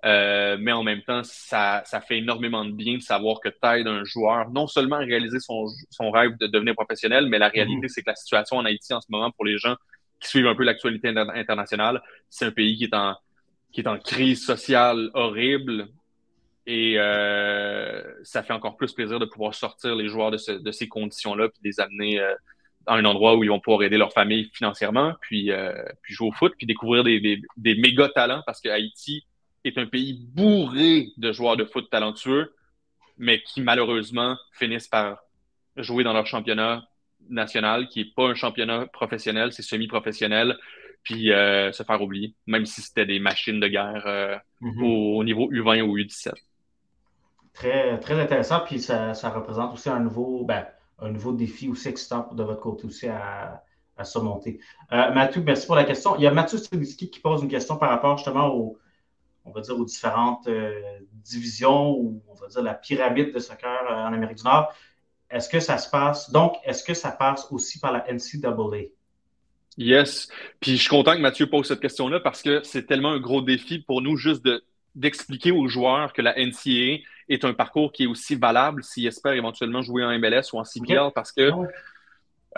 [0.07, 3.57] Euh, mais en même temps, ça, ça fait énormément de bien de savoir que tu
[3.63, 7.83] un joueur non seulement à réaliser son, son rêve de devenir professionnel, mais la réalité,
[7.83, 7.89] mhm.
[7.89, 9.77] c'est que la situation en Haïti en ce moment, pour les gens
[10.21, 13.17] qui suivent un peu l'actualité internationale, c'est un pays qui est en
[13.73, 15.89] qui est en crise sociale horrible.
[16.67, 21.49] Et euh, ça fait encore plus plaisir de pouvoir sortir les joueurs de, ces conditions-là,
[21.49, 22.35] puis les amener euh,
[22.87, 25.73] dans un endroit où ils vont pouvoir aider leur famille financièrement, puis, euh,
[26.03, 29.25] puis jouer au foot, puis découvrir des, des, des méga talents, parce que Haïti
[29.65, 32.55] est un pays bourré de joueurs de foot talentueux,
[33.19, 35.19] mais qui malheureusement finissent par
[35.77, 36.85] jouer dans leur championnat
[37.29, 40.57] national, qui est pas un championnat professionnel, c'est semi-professionnel,
[41.03, 45.17] puis euh, se faire oublier, même si c'était des machines de guerre euh, mm-hmm.
[45.17, 46.33] au, niveau U20 ou U17.
[47.53, 50.67] Très, très intéressant, puis ça, ça représente aussi un nouveau, ben,
[50.99, 53.63] un nouveau défi aussi excitant de votre côté aussi à,
[53.97, 54.61] à surmonter.
[54.93, 56.17] Euh, Mathieu, merci pour la question.
[56.17, 58.79] Il y a Mathieu Streliski qui pose une question par rapport justement aux,
[59.51, 60.49] on va dire, aux différentes
[61.13, 64.73] divisions ou on va dire la pyramide de soccer en Amérique du Nord.
[65.29, 68.89] Est-ce que ça se passe, donc, est-ce que ça passe aussi par la NCAA?
[69.77, 70.29] Yes.
[70.61, 73.41] Puis je suis content que Mathieu pose cette question-là parce que c'est tellement un gros
[73.41, 74.63] défi pour nous juste de,
[74.95, 79.35] d'expliquer aux joueurs que la NCAA est un parcours qui est aussi valable s'ils espèrent
[79.35, 81.51] éventuellement jouer en MLS ou en CPL parce que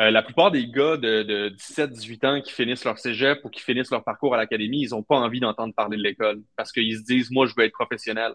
[0.01, 3.61] euh, la plupart des gars de, de 17-18 ans qui finissent leur cégep ou qui
[3.61, 6.97] finissent leur parcours à l'académie, ils n'ont pas envie d'entendre parler de l'école parce qu'ils
[6.97, 8.33] se disent, moi, je veux être professionnel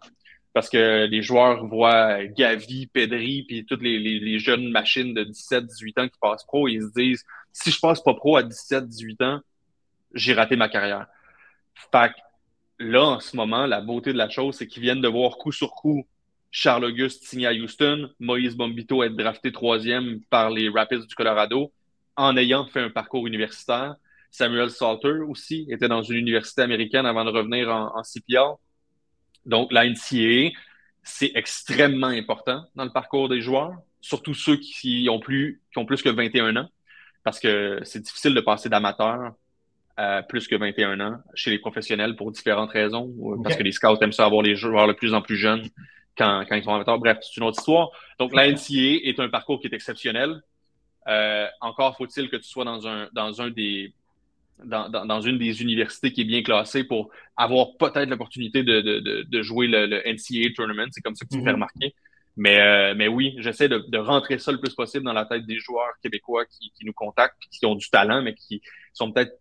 [0.57, 6.07] parce que les joueurs voient Gavi, Pedri, puis toutes les, jeunes machines de 17-18 ans
[6.07, 9.39] qui passent pro, ils se disent si je passe pas pro à 17-18 ans,
[10.13, 11.05] j'ai raté ma carrière.
[11.91, 12.11] Fait
[12.79, 15.51] là, en ce moment, la beauté de la chose, c'est qu'ils viennent de voir coup
[15.51, 16.07] sur coup
[16.51, 21.71] Charles Auguste signer à Houston, Moïse Bombito être drafté troisième par les Rapids du Colorado
[22.15, 23.95] en ayant fait un parcours universitaire.
[24.31, 28.55] Samuel Salter aussi était dans une université américaine avant de revenir en, en CPL.
[29.45, 30.51] Donc, la NCAA,
[31.03, 35.85] c'est extrêmement important dans le parcours des joueurs, surtout ceux qui ont plus, qui ont
[35.85, 36.69] plus que 21 ans,
[37.23, 39.33] parce que c'est difficile de passer d'amateur
[39.95, 43.11] à plus que 21 ans chez les professionnels pour différentes raisons,
[43.43, 45.63] parce que les scouts aiment ça avoir les joueurs de plus en plus jeunes
[46.17, 46.99] quand, quand ils sont amateurs.
[46.99, 47.89] Bref, c'est une autre histoire.
[48.19, 50.41] Donc, la NCAA est un parcours qui est exceptionnel.
[51.07, 53.93] Euh, encore faut-il que tu sois dans un, dans un des,
[54.63, 59.23] dans, dans, une des universités qui est bien classée pour avoir peut-être l'opportunité de, de,
[59.23, 60.89] de, jouer le, le, NCAA Tournament.
[60.91, 61.55] C'est comme ça que tu me fais mhm.
[61.55, 61.95] remarquer.
[62.35, 65.45] Mais, euh, mais oui, j'essaie de, de, rentrer ça le plus possible dans la tête
[65.45, 68.61] des joueurs québécois qui, qui nous contactent, qui ont du talent, mais qui
[68.93, 69.39] sont peut-être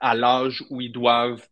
[0.00, 1.46] à l'âge où ils doivent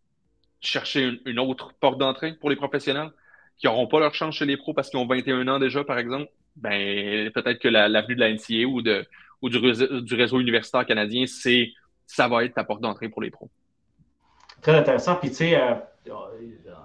[0.61, 3.11] chercher une, autre porte d'entrée pour les professionnels,
[3.59, 5.98] qui n'auront pas leur chance chez les pros parce qu'ils ont 21 ans déjà, par
[5.98, 6.30] exemple.
[6.57, 9.05] Ben, peut-être que l'avenue de la NCAA ou, de,
[9.42, 11.72] ou du, réseau universitaire canadien, c'est
[12.07, 13.50] ça va être ta porte d'entrée pour les pros.
[14.61, 15.16] Très intéressant.
[15.16, 15.74] Puis, tu sais, euh,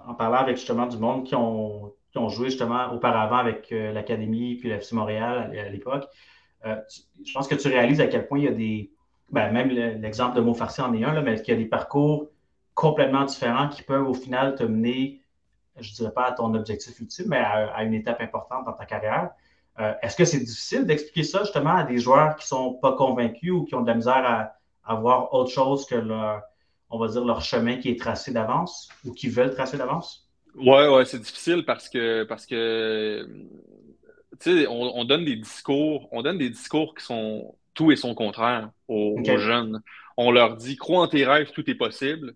[0.06, 4.56] en parlant avec justement du monde qui ont, ont joué justement auparavant avec euh, l'Académie
[4.56, 6.06] puis l'FC Montréal à, l'époque,
[6.66, 6.76] euh,
[7.24, 8.90] je pense que tu réalises à quel point il y a des.
[9.30, 12.30] Ben, même l'exemple de Montfarcy en est un, là, mais qu'il y a des parcours
[12.74, 15.19] complètement différents qui peuvent au final te mener,
[15.78, 18.86] je ne dirais pas à ton objectif ultime, mais à, une étape importante dans ta
[18.86, 19.30] carrière.
[20.02, 23.50] Est-ce que c'est difficile d'expliquer ça justement à des joueurs qui ne sont pas convaincus
[23.50, 24.52] ou qui ont de la misère à,
[24.84, 26.42] avoir autre chose que leur,
[26.90, 30.28] on va dire, leur chemin qui est tracé d'avance ou qui veulent tracer d'avance?
[30.56, 33.26] Ouais, ouais, c'est difficile parce que, parce que,
[34.40, 38.14] tu sais, on, donne des discours, on donne des discours qui sont tout et son
[38.14, 39.80] contraire aux, jeunes.
[40.16, 42.34] On leur dit, crois en tes rêves, tout est possible.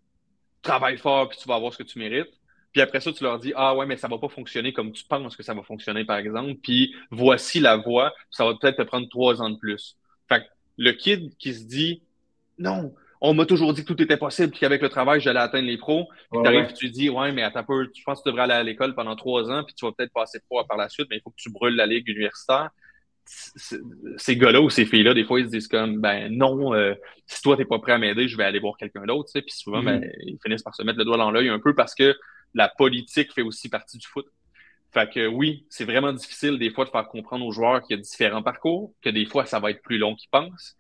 [0.63, 2.33] Travaille fort, puis tu vas avoir ce que tu mérites.
[2.75, 5.05] Puis après ça, tu leur dis, ah ouais, mais ça va pas fonctionner comme tu
[5.05, 6.55] penses que ça va fonctionner, par exemple.
[6.61, 9.97] Puis voici la voie, ça va peut-être te prendre trois ans de plus.
[10.29, 10.45] Fait que
[10.77, 12.03] le kid qui se dit,
[12.59, 15.69] non, on m'a toujours dit que tout était possible, puis qu'avec le travail, j'allais atteindre
[15.69, 16.09] les pros.
[16.33, 18.55] Puis tu arrives, tu dis, ouais, mais attends peu, je pense que tu devrais aller
[18.55, 21.19] à l'école pendant trois ans, puis tu vas peut-être passer pro par la suite, mais
[21.19, 22.71] il faut que tu brûles la ligue universitaire.
[23.25, 26.95] Ces gars-là ou ces filles-là, des fois, ils se disent comme, ben non, euh,
[27.27, 29.43] si toi, t'es pas prêt à m'aider, je vais aller voir quelqu'un d'autre, tu sais.
[29.43, 30.13] Puis souvent, ben, mm-hmm.
[30.27, 32.17] ils finissent par se mettre le doigt dans l'œil un peu parce que
[32.55, 34.27] la politique fait aussi partie du foot.
[34.93, 37.99] Fait que oui, c'est vraiment difficile des fois de faire comprendre aux joueurs qu'il y
[37.99, 40.77] a différents parcours, que des fois, ça va être plus long qu'ils pensent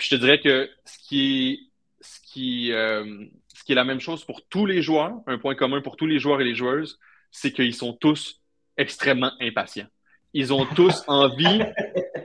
[0.00, 1.20] je te dirais que ce qui
[1.52, 1.58] est,
[2.00, 5.54] ce qui, euh, ce qui est la même chose pour tous les joueurs, un point
[5.54, 6.98] commun pour tous les joueurs et les joueuses,
[7.30, 8.40] c'est qu'ils sont tous
[8.76, 9.86] extrêmement impatients.
[10.32, 11.60] Ils ont tous envie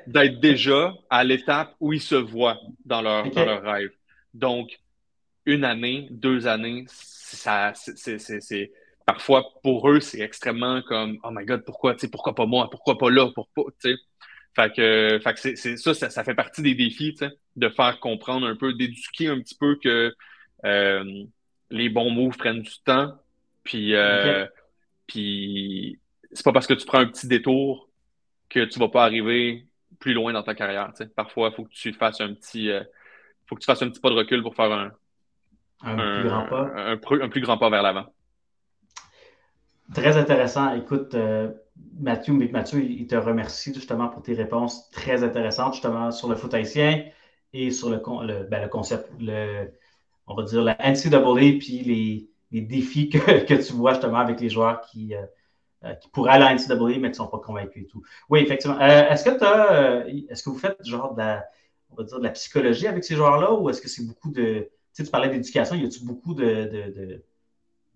[0.07, 3.91] d'être déjà à l'étape où ils se voient dans leur, dans leur rêve.
[4.33, 4.79] Donc,
[5.45, 8.71] une année, deux années, ça, c'est,
[9.05, 13.09] parfois pour eux, c'est extrêmement comme, oh my god, pourquoi, pourquoi pas moi, pourquoi pas
[13.09, 13.95] là, pourquoi, tu sais.
[14.55, 17.15] Fait que, fait que c'est, ça, ça, fait partie des défis,
[17.57, 20.15] de faire comprendre un peu, d'éduquer un petit peu que
[20.63, 21.23] euh,
[21.69, 23.13] les bons moves prennent du temps.
[23.65, 24.45] Puis, euh,
[25.07, 25.99] puis
[26.31, 27.89] c'est pas parce que tu prends un petit détour
[28.47, 29.65] que tu vas pas arriver
[29.99, 30.93] plus loin dans ta carrière.
[31.17, 32.83] Parfois, il faut que tu fasses un petit, euh,
[33.47, 34.91] faut que tu fasses un petit pas de recul pour faire un,
[35.83, 36.71] un, plus, grand pas.
[36.75, 36.97] Un,
[37.29, 38.05] plus grand pas vers l'avant.
[39.93, 40.73] très intéressant.
[40.73, 41.15] Écoute,
[41.99, 46.53] Mathieu, Mathieu, il te remercie justement pour tes réponses très intéressantes, justement, sur le foot
[46.53, 47.05] haïtien
[47.53, 47.97] et sur le,
[48.49, 49.71] ben, le, concept, le,
[50.27, 54.39] on va dire, la NCAA, puis les, les défis que, que, tu vois justement avec
[54.39, 55.13] les joueurs qui,
[55.83, 58.01] euh, qui pourraient aller à NCAA, mais qui ne sont pas convaincus et tout.
[58.29, 58.79] Oui, effectivement.
[58.79, 61.45] Euh, est-ce que euh, est-ce que vous faites genre de la,
[61.91, 64.69] on va dire de la psychologie avec ces joueurs-là ou est-ce que c'est beaucoup de.
[64.95, 67.23] Tu sais, tu parlais d'éducation, y a-t-il beaucoup de, de,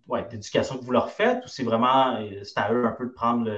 [0.08, 3.12] ouais, d'éducation que vous leur faites ou c'est vraiment c'est à eux un peu de
[3.12, 3.50] prendre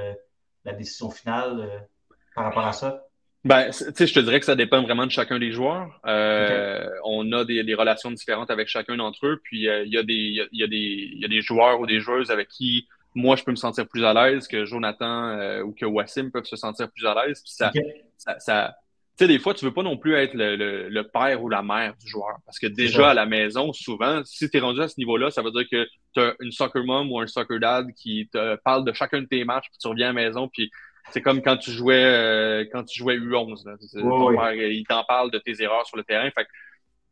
[0.64, 1.88] la décision finale
[2.36, 3.08] par rapport à ça?
[3.44, 6.00] Ben, tu sais, je te dirais que ça dépend vraiment de chacun des joueurs.
[6.04, 9.42] On a des, des, relations différentes avec chacun d'entre eux.
[9.44, 12.00] Puis il y, a des, il y, a des, y a des joueurs ou des
[12.00, 15.74] joueuses avec qui moi, je peux me sentir plus à l'aise que Jonathan euh, ou
[15.74, 17.42] que Wassim peuvent se sentir plus à l'aise.
[17.42, 17.72] Puis ça,
[18.18, 18.91] ça, ça tu
[19.22, 21.62] sais, des fois, tu veux pas non plus être le, le, le, père ou la
[21.62, 22.38] mère du joueur.
[22.46, 25.42] Parce que déjà, à la maison, souvent, si tu es rendu à ce niveau-là, ça
[25.42, 28.86] veut dire que tu as une soccer mom ou un soccer dad qui te parle
[28.86, 30.72] de chacun de tes matchs, puis tu reviens à la maison, puis
[31.12, 33.66] c'est comme quand tu jouais euh, quand tu jouais U11.
[33.66, 33.76] Là.
[34.02, 36.30] ton père, il t'en parle de tes erreurs sur le terrain.
[36.32, 36.48] Fait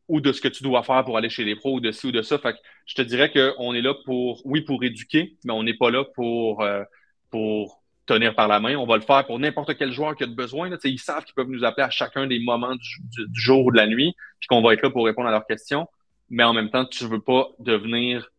[0.07, 2.07] ou de ce que tu dois faire pour aller chez les pros, ou de ci
[2.07, 2.39] ou de ça.
[2.39, 2.57] Fait que
[2.87, 6.03] je te dirais qu'on est là pour, oui, pour éduquer, mais on n'est pas là
[6.15, 6.83] pour, euh,
[7.29, 7.78] pour
[8.09, 8.75] tenir par la main.
[8.75, 10.69] On va le faire pour n'importe quel joueur qui a besoin.
[10.69, 10.77] Là.
[10.83, 13.87] Ils savent qu'ils peuvent nous appeler à chacun des moments du, jour ou de la
[13.87, 15.87] nuit, puis qu'on va être là pour répondre à leurs questions.
[16.29, 18.29] Mais en même temps, tu veux pas devenir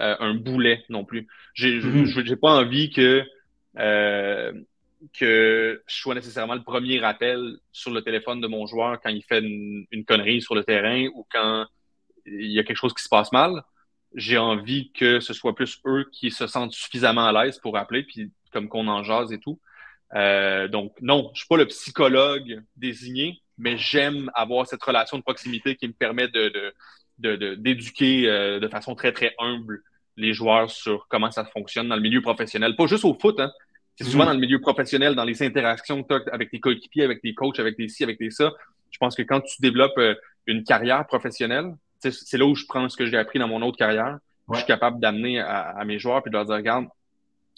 [0.00, 1.28] euh, un boulet non plus.
[1.54, 2.36] J'ai mm-hmm.
[2.36, 3.24] pas envie que
[3.78, 4.52] euh,
[5.14, 9.22] que je sois nécessairement le premier rappel sur le téléphone de mon joueur quand il
[9.22, 11.66] fait une, connerie sur le terrain ou quand
[12.26, 13.62] il y a quelque chose qui se passe mal.
[14.14, 18.02] J'ai envie que ce soit plus eux qui se sentent suffisamment à l'aise pour appeler,
[18.02, 19.60] puis comme qu'on en jase et tout.
[20.14, 25.22] Euh, donc, non, je suis pas le psychologue désigné, mais j'aime avoir cette relation de
[25.22, 26.74] proximité qui me permet de,
[27.18, 29.82] d'éduquer euh, de façon très, très humble
[30.16, 32.76] les joueurs sur comment ça fonctionne dans le milieu professionnel.
[32.76, 33.52] Pas juste au foot, hein,
[33.96, 34.28] c'est souvent mm.
[34.28, 37.34] dans le milieu professionnel, dans les interactions que tu as avec tes coéquipiers, avec tes
[37.34, 38.52] coachs, avec tes ci, avec tes ça.
[38.90, 40.14] Je pense que quand tu développes euh,
[40.46, 43.76] une carrière professionnelle, c'est là où je prends ce que j'ai appris dans mon autre
[43.76, 44.18] carrière.
[44.52, 46.86] Je suis capable d'amener à, mes joueurs puis de leur dire, regarde,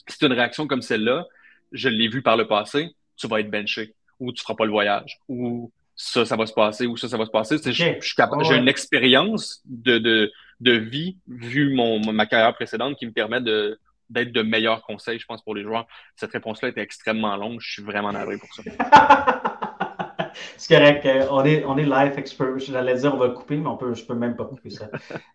[0.08, 1.26] si tu une réaction comme celle-là,
[1.72, 4.70] je l'ai vu par le passé, tu vas être benché ou tu feras pas le
[4.70, 7.56] voyage ou ça, ça va se passer ou ça, ça va se passer.
[7.64, 13.40] J'ai une expérience de, de, de vie vu mon, ma carrière précédente qui me permet
[13.40, 13.78] de,
[14.10, 15.86] d'être de meilleurs conseils, je pense, pour les joueurs.
[16.16, 17.58] Cette réponse-là était extrêmement longue.
[17.60, 18.62] Je suis vraiment navré pour ça.
[20.56, 21.06] c'est correct.
[21.06, 22.58] Euh, on est, on est live expert.
[22.58, 24.88] J'allais dire on va le couper, mais on peut, je peux même pas couper ça.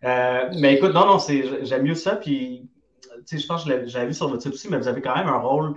[0.04, 1.18] Euh, mais écoute, non, non,
[1.62, 2.16] j'aime mieux ça.
[2.16, 2.68] Puis,
[3.30, 5.38] je pense que j'avais vu sur votre site aussi, mais vous avez quand même un
[5.38, 5.76] rôle.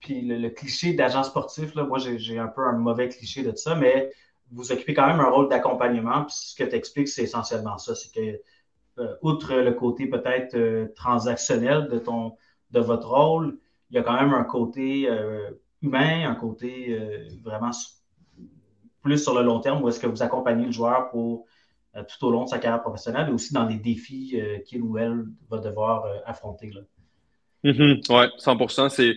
[0.00, 3.74] Puis le, cliché d'agent sportif, là, moi, j'ai un peu un mauvais cliché de ça,
[3.74, 4.12] mais
[4.50, 6.24] vous occupez quand même un rôle d'accompagnement.
[6.24, 7.94] Puis ce que tu expliques, c'est essentiellement ça.
[7.94, 8.40] C'est que
[9.00, 12.36] euh, outre le côté peut-être euh, transactionnel de, ton,
[12.70, 13.58] de votre rôle,
[13.90, 15.50] il y a quand même un côté euh,
[15.82, 16.98] humain, un côté
[17.42, 17.70] vraiment
[19.02, 21.46] plus sur le long terme où est-ce que vous accompagnez le joueur pour
[21.94, 25.24] tout au long de sa carrière professionnelle et aussi dans les défis qu'il ou elle
[25.50, 26.70] va devoir affronter.
[26.70, 26.82] Là.
[27.64, 28.04] Mm-hmm.
[28.10, 28.26] Oui,
[28.68, 29.16] 100 C'est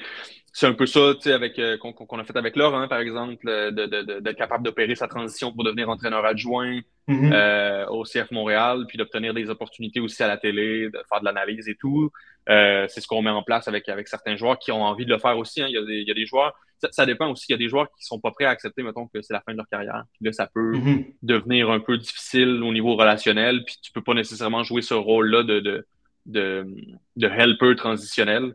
[0.54, 4.32] c'est un peu ça, euh, qu'on a fait avec Laurent, par exemple, euh, d'être de,
[4.32, 7.34] capable d'opérer sa transition pour devenir entraîneur adjoint mm-hmm.
[7.34, 11.26] euh, au CF Montréal, puis d'obtenir des opportunités aussi à la télé, de faire de
[11.26, 12.12] l'analyse et tout.
[12.48, 15.20] c'est ce qu'on met en place avec avec certains joueurs qui ont envie de le
[15.20, 15.62] faire aussi.
[15.62, 15.68] Hein.
[15.70, 16.54] Il, y a des, il, y a des, joueurs,
[16.92, 17.46] ça, dépend aussi.
[17.50, 19.42] Il y a des joueurs qui sont pas prêts à accepter, mettons, que c'est la
[19.42, 20.04] fin de leur carrière.
[20.14, 21.14] Puis là, ça peut mm-hmm.
[21.24, 25.44] devenir un peu difficile au niveau relationnel, puis tu peux pas nécessairement jouer ce rôle-là
[25.44, 25.86] de, de
[26.26, 26.66] de,
[27.16, 28.54] de helper transitionnel.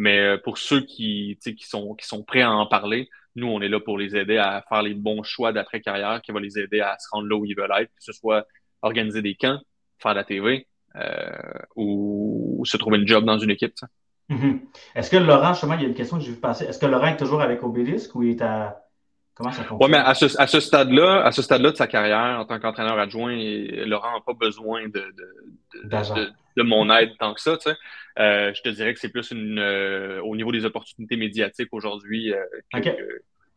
[0.00, 3.60] Mais euh, pour ceux qui, qui, sont, qui sont prêts à en parler, nous, on
[3.60, 6.80] est là pour les aider à faire les bons choix d'après-carrière qui va les aider
[6.80, 8.46] à se rendre là où ils veulent être, que ce soit
[8.80, 9.60] organiser des camps,
[9.98, 11.30] faire de la TV euh,
[11.76, 13.74] ou, se trouver une job dans une équipe.
[14.30, 14.60] Mm-hmm.
[14.94, 16.64] Est-ce que Laurent, justement, il y a une question que j'ai vu passer.
[16.64, 18.80] Est-ce que Laurent est toujours avec Obélisque ou il est à.
[19.40, 19.90] Comment ça fonctionne?
[19.90, 22.60] Oui, mais à ce, à ce stade-là, à ce stade-là de sa carrière en tant
[22.60, 23.34] qu'entraîneur adjoint,
[23.86, 25.34] Laurent n'a pas besoin de, de,
[25.84, 27.56] de, de, mon aide tant que ça.
[27.56, 27.76] Tu sais.
[28.18, 32.34] Euh, je te dirais que c'est plus une, euh, au niveau des opportunités médiatiques aujourd'hui
[32.34, 32.44] euh,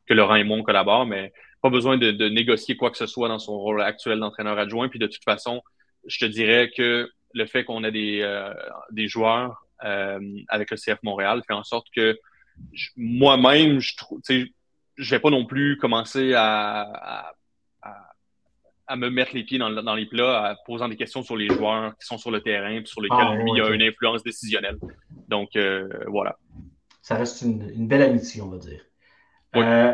[0.08, 3.28] que, Laurent et moi on collabore, mais pas besoin de, négocier quoi que ce soit
[3.28, 4.88] dans son rôle actuel d'entraîneur adjoint.
[4.88, 5.62] Puis de toute façon,
[6.08, 8.46] je te dirais que le fait qu'on ait des,
[8.92, 12.18] des joueurs avec le CF Montréal fait en sorte que
[12.96, 14.22] moi-même, je trouve,
[14.98, 17.34] je vais pas non plus commencer à
[18.88, 21.48] à me mettre les pieds dans, dans, les plats, en posant des questions sur les
[21.48, 24.78] joueurs qui sont sur le terrain, puis sur lesquels ah, lui a une influence décisionnelle.
[25.28, 26.38] Donc, euh, voilà.
[27.02, 28.82] Ça reste une, belle amitié, on va dire.
[29.56, 29.94] Euh,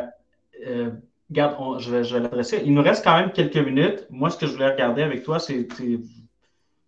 [0.65, 0.91] euh,
[1.29, 2.61] regarde, je vais, je vais l'adresser.
[2.65, 4.05] Il nous reste quand même quelques minutes.
[4.09, 5.67] Moi, ce que je voulais regarder avec toi, c'est,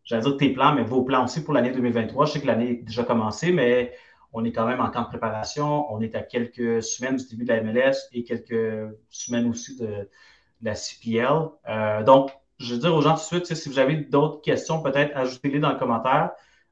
[0.04, 2.26] j'allais dire tes plans, mais vos plans aussi pour l'année 2023.
[2.26, 3.94] Je sais que l'année est déjà commencée, mais
[4.34, 5.92] on est quand même en camp de préparation.
[5.94, 10.08] On est à quelques semaines du début de la MLS et quelques semaines aussi de,
[10.62, 11.50] la CPL.
[11.70, 14.82] Euh, donc, je veux dire aux gens tout de suite, si vous avez d'autres questions,
[14.82, 16.32] peut-être ajoutez-les dans le commentaire.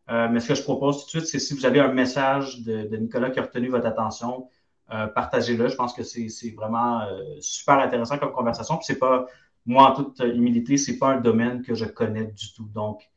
[0.10, 2.62] Euh, mais ce que je propose tout de suite, c'est si vous avez un message
[2.62, 4.48] de, Nicolas qui a retenu votre attention,
[4.92, 5.68] euh, partagez-le.
[5.70, 7.02] Je pense que c'est vraiment
[7.42, 8.78] super intéressant comme conversation.
[8.78, 9.26] Puis c'est pas,
[9.66, 12.70] moi, en toute humilité, c'est pas un domaine que je connais du tout.
[12.74, 13.10] Donc,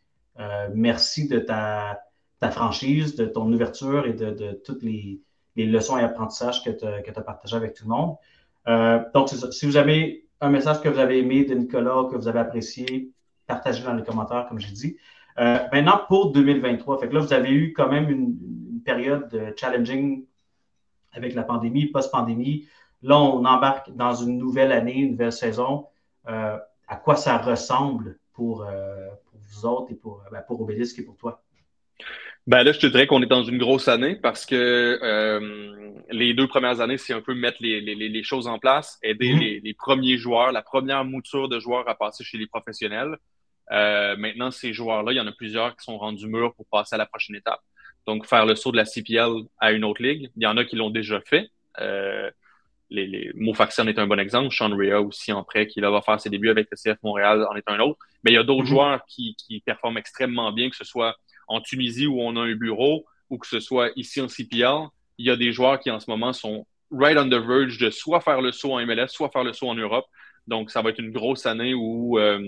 [0.72, 2.00] merci de ta,
[2.42, 5.20] ta franchise, de ton ouverture et de, toutes les,
[5.56, 8.16] leçons et apprentissages que tu as, partagés avec tout le monde.
[9.14, 9.52] donc, c'est ça.
[9.52, 13.12] Si vous avez un message que vous avez aimé de Nicolas, que vous avez apprécié,
[13.46, 14.96] partagez-le dans les commentaires, comme j'ai dit.
[15.38, 18.36] Euh, maintenant, pour 2023, fait que là, vous avez eu quand même une,
[18.84, 20.26] période de challenging
[21.12, 22.66] avec la pandémie, post-pandémie.
[23.02, 25.86] Là, on embarque dans une nouvelle année, une nouvelle saison.
[26.26, 31.04] Euh, à quoi ça ressemble pour, euh, vous autres et pour, ben, pour Obélisque et
[31.04, 31.44] pour toi?
[32.46, 36.34] Ben là, je te dirais qu'on est dans une grosse année parce que euh, les
[36.34, 39.40] deux premières années, c'est un peu mettre les, les, les choses en place, aider mhm.
[39.40, 43.16] les, les, premiers joueurs, la première mouture de joueurs à passer chez les professionnels.
[43.70, 46.96] Euh, maintenant, ces joueurs-là, il y en a plusieurs qui sont rendus mûrs pour passer
[46.96, 47.60] à la prochaine étape.
[48.06, 49.30] Donc, faire le saut de la CPL
[49.60, 50.30] à une autre ligue.
[50.36, 51.48] Il y en a qui l'ont déjà fait.
[51.80, 52.28] Euh,
[52.90, 54.52] les, les est un bon exemple.
[54.52, 57.46] Sean Rea aussi en prêt, qui là, va faire ses débuts avec le CF Montréal
[57.48, 57.98] en est un autre.
[58.24, 58.68] Mais il y a d'autres mhm.
[58.68, 61.16] joueurs qui, qui performent extrêmement bien, que ce soit
[61.52, 64.88] en Tunisie où on a un bureau ou que ce soit ici en CPL,
[65.18, 67.90] il y a des joueurs qui en ce moment sont right on the verge de
[67.90, 70.06] soit faire le saut en MLS, soit faire le saut en Europe.
[70.46, 72.40] Donc, ça va être une grosse année où, euh,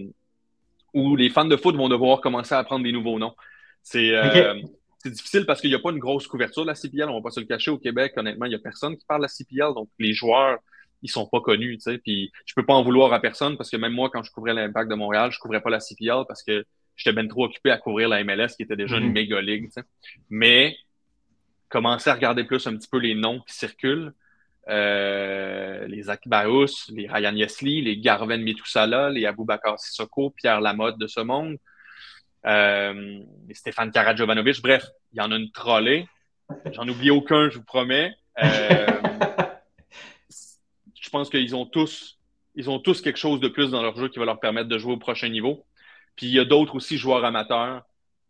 [0.93, 3.35] où les fans de foot vont devoir commencer à apprendre des nouveaux noms.
[3.83, 4.61] C'est euh,
[5.05, 7.05] difficile parce qu'il n'y a pas une grosse couverture de la CPL.
[7.05, 8.13] On ne va pas se le cacher au Québec.
[8.17, 9.75] Honnêtement, il n'y a personne qui parle de la CPL.
[9.75, 10.59] Donc, les joueurs,
[11.03, 11.79] ils sont pas connus.
[12.03, 14.55] Puis, je peux pas en vouloir à personne parce que même moi, quand je couvrais
[14.55, 16.65] l'impact de Montréal, je couvrais pas la CPL parce que
[16.97, 19.13] j'étais bien trop occupé à couvrir la MLS, qui était déjà une mhm.
[19.13, 19.69] méga ligue.
[20.31, 20.77] Mais
[21.69, 24.13] commencer à regarder plus un petit peu les noms qui circulent.
[24.69, 31.07] Euh, les Akbaous, les Ryan Yesli, les Garven Mitusala, les Aboubakar Sissoko, Pierre Lamotte de
[31.07, 31.59] ce monde,
[32.47, 33.21] euh,
[33.53, 34.63] Stéphane Karadjovanovic.
[34.63, 36.07] Bref, il y en a une trollée.
[36.73, 38.15] J'en oublie aucun, je vous promets.
[38.43, 38.87] Euh,
[41.01, 42.19] je pense qu'ils ont tous,
[42.55, 44.79] ils ont tous quelque chose de plus dans leur jeu qui va leur permettre de
[44.79, 45.67] jouer au prochain niveau.
[46.17, 47.83] Puis il y a d'autres aussi joueurs amateurs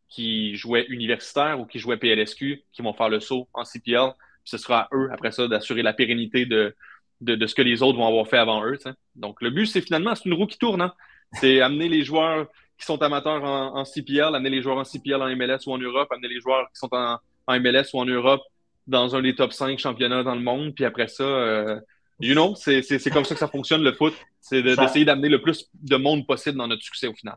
[0.09, 4.13] qui jouaient universitaires ou qui jouaient PLSQ qui vont faire le saut en CPL.
[4.45, 6.75] Puis ce sera à eux, après ça, d'assurer la pérennité de,
[7.21, 8.79] de, ce que les autres vont avoir fait avant eux.
[9.17, 10.83] Donc le but, c'est finalement, c'est une roue qui tourne.
[10.83, 10.93] Hein?
[11.33, 12.47] C'est amener les joueurs
[12.79, 16.09] qui sont amateurs en, CPL, amener les joueurs en CPL en MLS ou en Europe,
[16.13, 17.19] amener les joueurs qui sont en,
[17.61, 18.43] MLS ou en Europe
[18.87, 20.75] dans un des top 5 championnats dans le monde.
[20.75, 21.81] Puis après ça, euh,
[22.21, 24.15] you know, c'est comme ça que ça fonctionne le foot.
[24.41, 27.37] C'est d'essayer d'amener le plus de monde possible dans notre succès au final.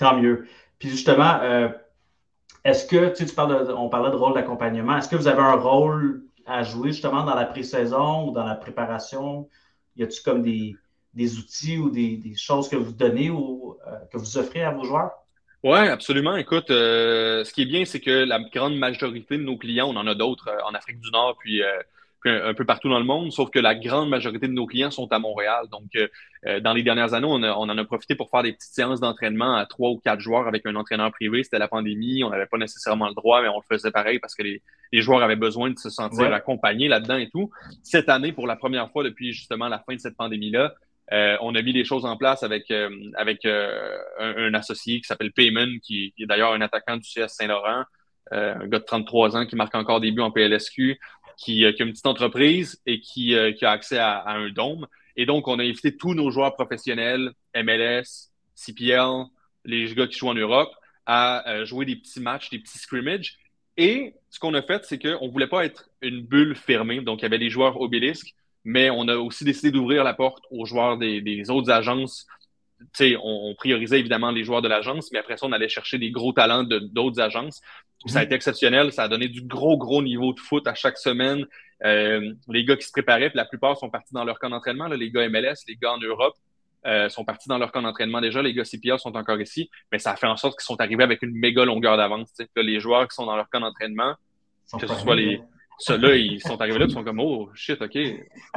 [0.00, 0.46] Tant mieux.
[0.78, 1.68] Puis justement, euh,
[2.64, 5.42] est-ce que, tu, sais, parles de, on parlait de rôle d'accompagnement, est-ce que vous avez
[5.42, 9.46] un rôle à jouer justement dans la pré-saison ou dans la préparation?
[9.96, 14.38] Y a-t-il comme des, outils ou des, choses que vous donnez ou euh, que vous
[14.38, 15.12] offrez à vos joueurs?
[15.62, 16.36] Oui, absolument.
[16.36, 19.96] Écoute, euh, ce qui est bien, c'est que la grande majorité de nos clients, on
[19.96, 21.60] en a d'autres en Afrique du Nord, puis
[22.28, 25.10] un peu partout dans le monde, sauf que la grande majorité de nos clients sont
[25.12, 25.66] à Montréal.
[25.70, 26.08] Donc, euh,
[26.46, 29.56] euh, dans les dernières années, on, en a profité pour faire des petites séances d'entraînement
[29.56, 31.42] à trois ou quatre joueurs avec un entraîneur privé.
[31.42, 34.34] C'était la pandémie, on n'avait pas nécessairement le droit, mais on le faisait pareil parce
[34.34, 34.62] que les,
[34.92, 37.50] joueurs avaient besoun de se sentir accompagnés là-dedans et tout.
[37.82, 40.74] Cette année, pour la première fois depuis justement la fin de cette pandémie-là,
[41.12, 42.72] euh, on a mis des choses en place avec,
[43.14, 47.84] avec un, associé qui s'appelle Payman, qui, qui est d'ailleurs un attaquant du CS Saint-Laurent,
[48.32, 50.98] un gars de 33 ans qui marque encore des buts en PLSQ.
[51.48, 54.86] Euh, qui, a une petite entreprise et qui, euh, a accès à, un dôme.
[55.16, 59.24] Et donc, on a invité tous nos joueurs professionnels, MLS, CPL,
[59.64, 60.70] les gars qui jouent en Europe,
[61.06, 63.38] à euh, jouer des petits matchs, des petits scrimmages.
[63.76, 67.00] Et ce qu'on a fait, c'est qu'on ne voulait pas être une bulle fermée.
[67.00, 68.34] Donc, il y avait les joueurs obélisques,
[68.64, 72.26] mais on a aussi décidé d'ouvrir la porte aux joueurs des autres agences.
[73.00, 76.10] On, on priorisait évidemment les joueurs de l'agence, mais après ça, on allait chercher des
[76.10, 77.60] gros talents d'autres agences.
[78.06, 78.92] Ça a été exceptionnel.
[78.92, 81.46] Ça a donné du gros, gros niveau de foot à chaque semaine.
[81.84, 84.86] Euh, les gars qui se préparaient, la plupart sont partis dans leur camp d'entraînement.
[84.88, 86.34] Les gars MLS, les gars en Europe
[86.86, 88.42] euh, sont partis dans leur camp d'entraînement déjà.
[88.42, 89.70] Les gars CPL sont encore ici.
[89.92, 92.32] Mais ça a fait en sorte qu'ils sont arrivés avec une méga longueur d'avance.
[92.56, 94.14] Les joueurs qui sont dans leur camp d'entraînement,
[94.78, 95.40] que ce soit les.
[95.78, 97.96] Ceux-là, ils sont arrivés là, ils sont comme Oh shit, ok.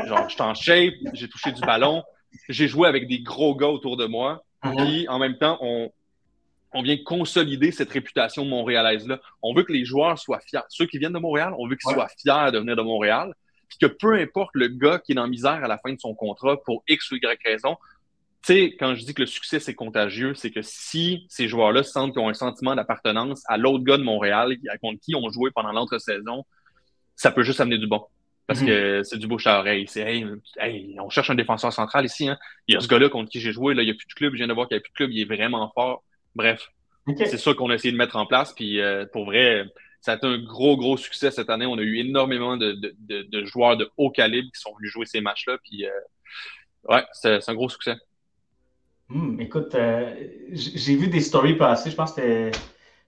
[0.06, 2.04] Genre, je suis en shape, j'ai touché du ballon,
[2.50, 4.44] j'ai joué avec des gros gars autour de moi.
[4.64, 4.86] Uh-huh.
[4.86, 5.92] Puis en même temps, on,
[6.74, 9.20] on vient consolider cette réputation montréalaise-là.
[9.42, 10.62] On veut que les joueurs soient fiers.
[10.70, 13.34] Ceux qui viennent de Montréal, on veut qu'ils soient fiers de venir de Montréal.
[13.70, 16.14] Puis que peu importe le gars qui est dans misère à la fin de son
[16.14, 17.78] contrat pour X ou Y raison,
[18.44, 21.84] tu sais, quand je dis que le succès c'est contagieux, c'est que si ces joueurs-là
[21.84, 25.50] sentent qu'ils ont un sentiment d'appartenance à l'autre gars de Montréal contre qui ont joué
[25.52, 26.44] pendant l'entre-saison,
[27.16, 28.04] ça peut juste amener du bon.
[28.48, 28.68] Parce mhm.
[28.68, 29.86] que c'est du bouche à oreille.
[29.88, 32.28] C'est hey, on cherche un défenseur central ici.
[32.28, 32.38] Hein.
[32.68, 34.14] Il y a ce gars-là contre qui j'ai joué, là, il n'y a plus de
[34.14, 36.04] club, je viens de voir qu'il n'y a plus de club, il est vraiment fort.
[36.36, 36.70] Bref,
[37.18, 38.54] c'est ça qu'on a essayé de mettre en place.
[38.54, 39.66] Puis euh, pour vrai,
[40.02, 41.66] ça a été un gros, gros succès cette année.
[41.66, 45.06] On a eu énormément de, de, de, joueurs de haut calibre qui sont venus jouer
[45.06, 45.58] ces matchs-là.
[45.64, 45.90] Puis euh,
[46.90, 47.96] ouais, c'est un gros succès.
[49.10, 50.14] Hmm, écoute, euh,
[50.52, 51.92] j'ai vu des stories passer.
[51.92, 52.52] Je pense que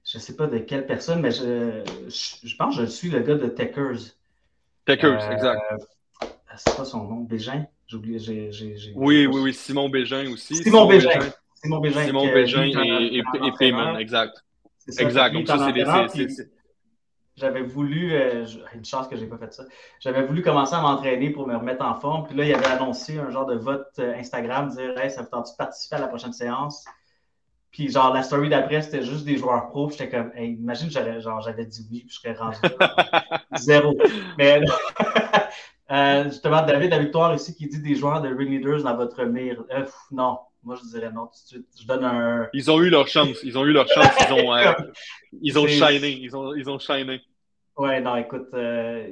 [0.06, 3.36] je sais pas de quelle personne, mais je, je, pense que je suis le gars
[3.36, 4.14] de Techers.
[4.86, 5.62] Techers, exact.
[6.58, 7.66] C'est pas son nom, Bégin?
[7.88, 8.20] J'ai oublié.
[8.96, 10.56] oui, oui, oui, Simon Bégin aussi.
[10.56, 11.20] Simon, Bégin.
[11.56, 12.06] Simon Bégin.
[12.06, 14.44] Simon Bégin et, et, Payman, exact.
[14.98, 15.34] exact.
[15.34, 15.72] Donc, ça,
[16.14, 16.50] c'est
[17.36, 19.66] J'avais voulu, euh, une chance que j'ai pas fait ça,
[20.00, 22.26] j'avais voulu commencer à m'entraîner pour me remettre en forme.
[22.28, 25.30] Puis là, il avait annoncé un genre de vote euh, Instagram, dire Hey, ça vous
[25.30, 26.86] tente de participer à la prochaine séance?
[27.76, 29.90] Puis genre, la story d'après, c'était juste des joueurs pro.
[29.90, 32.56] J'étais comme, hey, imagine, j'avais, genre, j'avais dit oui, puis je serais rendu
[33.58, 33.94] zéro.
[34.38, 34.62] Mais
[35.92, 39.26] euh, justement, David La Victoire ici qui dit des joueurs de Ring Leaders dans votre
[39.26, 39.62] mire.
[40.10, 41.68] non, moi, je dirais non tout de suite.
[41.78, 42.48] Je donne un.
[42.54, 43.44] Ils ont eu leur chance.
[43.44, 44.08] Ils ont eu leur chance.
[44.26, 44.72] Ils ont, euh,
[45.42, 46.12] ils ont shiné.
[46.12, 47.20] Ils ont, ils ont shiné.
[47.76, 49.06] Ouais, non, écoute, euh,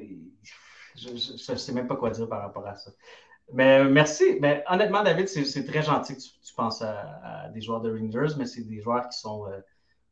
[0.96, 2.92] je ne sais même pas quoi dire par rapport à ça.
[3.52, 4.38] Mais merci.
[4.40, 8.46] Mais honnêtement, David, c'est très gentil que tu, penses à, des joueurs de Rangers, mais
[8.46, 9.60] c'est des joueurs qui sont, euh,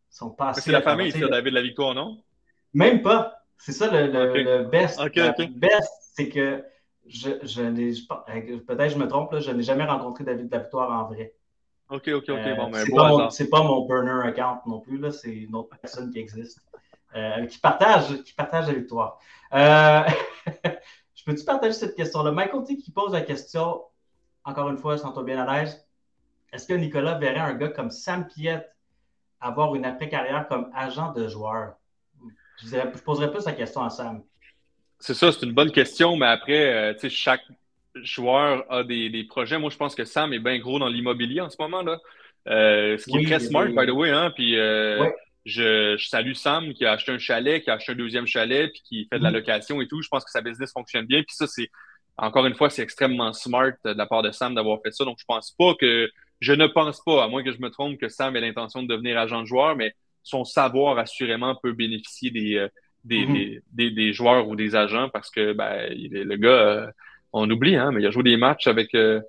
[0.10, 0.62] sont pas assez.
[0.62, 2.18] C'est la famille, c'est David La Victoire, non?
[2.74, 3.38] Même pas.
[3.58, 5.00] C'est ça le, le, best.
[5.00, 6.64] le best, c'est que
[7.06, 7.92] je, je n'ai
[8.60, 11.34] peut-être je me trompe, là, je n'ai jamais rencontré David Victoire en vrai.
[11.90, 12.30] OK, OK, OK.
[12.30, 16.20] Euh, bon, c'est pas, mon burner account non plus, là, c'est une autre personne qui
[16.20, 16.62] existe.
[17.14, 19.20] Euh, qui partage, qui partage la victoire.
[19.54, 20.04] Euh,
[21.22, 22.32] je peux-tu partager cette question-là?
[22.32, 23.84] Michael T qui pose la question,
[24.43, 25.88] encore une fois, toi bien à l'aise.
[26.51, 28.67] Est-ce que Nicolas verrait un gars comme Sam Piette
[29.39, 31.76] avoir une après-carrière comme agent de joueur?
[32.63, 34.24] Je, je poserais plus la question à Sam.
[34.99, 37.43] C'est ça, c'est une bonne question, mais après, euh, tu sais, chaque
[37.95, 39.59] joueur a des, projets.
[39.59, 41.84] Moi, je pense que Sam est bien gros dans l'immobilier en ce moment.
[41.84, 41.99] Là.
[42.47, 44.09] Euh, ce qui est très smart, by the way.
[44.09, 44.32] Hein?
[44.36, 45.07] Puis, euh,
[45.46, 48.82] je, salue Sam qui a acheté un chalet, qui a acheté un deuxième chalet, puis
[48.84, 49.34] qui fait de la mm-hmm.
[49.34, 50.02] location et tout.
[50.02, 51.24] Je pense que sa business fonctionne bien.
[51.24, 51.70] Puis ça, c'est
[52.18, 55.06] encore une fois, c'est extrêmement smart de la part de Sam d'avoir fait ça.
[55.06, 58.00] Donc, je pense pas que je ne pense pas, à moins que je me trompe,
[58.00, 62.32] que Sam ait l'intention de devenir agent de joueur, mais son savoir assurément peut bénéficier
[62.32, 62.68] des,
[63.08, 63.62] Mm-hmm.
[63.72, 66.88] des, des, joueurs ou des agents parce que ben, le gars, euh,
[67.34, 69.22] on oublie, hein, mais il a joué des matchs avec, euh,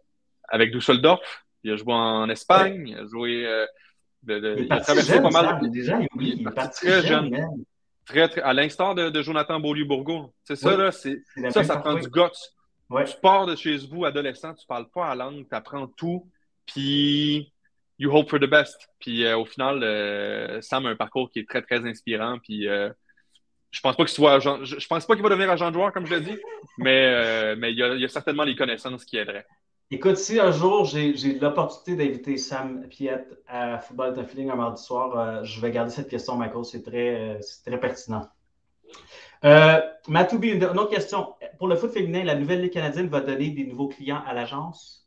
[0.49, 3.47] avec Dusseldorf, il a joué en Espagne, il a joué.
[3.47, 3.67] Euh,
[4.29, 5.61] il, a traversé pas mal.
[5.63, 5.77] il,
[6.21, 7.31] il, est très jeune.
[8.05, 10.33] Très, très, à l'instar de, Jonathan Beaulieu-Bourgault.
[10.45, 10.93] C'est ça, là.
[10.93, 13.07] C'est, ça, ça prend du guts.
[13.07, 16.29] Tu pars de chez vous, adolescent, tu parles pas la langue, tu apprends tout,
[16.67, 17.51] puis
[17.99, 18.89] you hope for the best.
[18.99, 22.39] Puis au final, Sam a un parcours qui est très, très inspirant.
[22.39, 22.69] Puis
[23.73, 25.93] je pense pas qu'il soit agent, je, pense pas qu'il va devenir agent de joueur,
[25.93, 26.39] comme je l'ai dit,
[26.77, 29.47] mais, euh, mais il, y a, il, y a, certainement les connaissances qui aideraient.
[29.95, 34.83] Écoute, si un jour j'ai l'opportunité d'inviter Sam Piette à Football de Feeling un mardi
[34.83, 36.65] soir, euh, je vais garder cette question, Michael.
[36.65, 38.27] C'est très, euh, très pertinent.
[39.45, 41.35] Euh, Matoubi, une, autre question.
[41.59, 45.07] Pour le foot féminin, la nouvelle Ligue canadienne va donner des nouveaux clients à l'agence?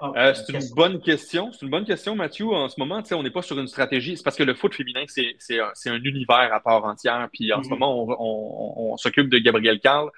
[0.00, 1.52] Ah, euh, c'est une bonne question.
[1.52, 2.48] C'est une bonne question, Mathieu.
[2.48, 4.16] En ce moment, on n'est pas sur une stratégie.
[4.16, 7.28] C'est parce que le foot féminin, c'est un, univers à part entière.
[7.32, 7.78] Puis en ce mhm.
[7.78, 10.10] moment, on, s'occupe de Gabriel Carl.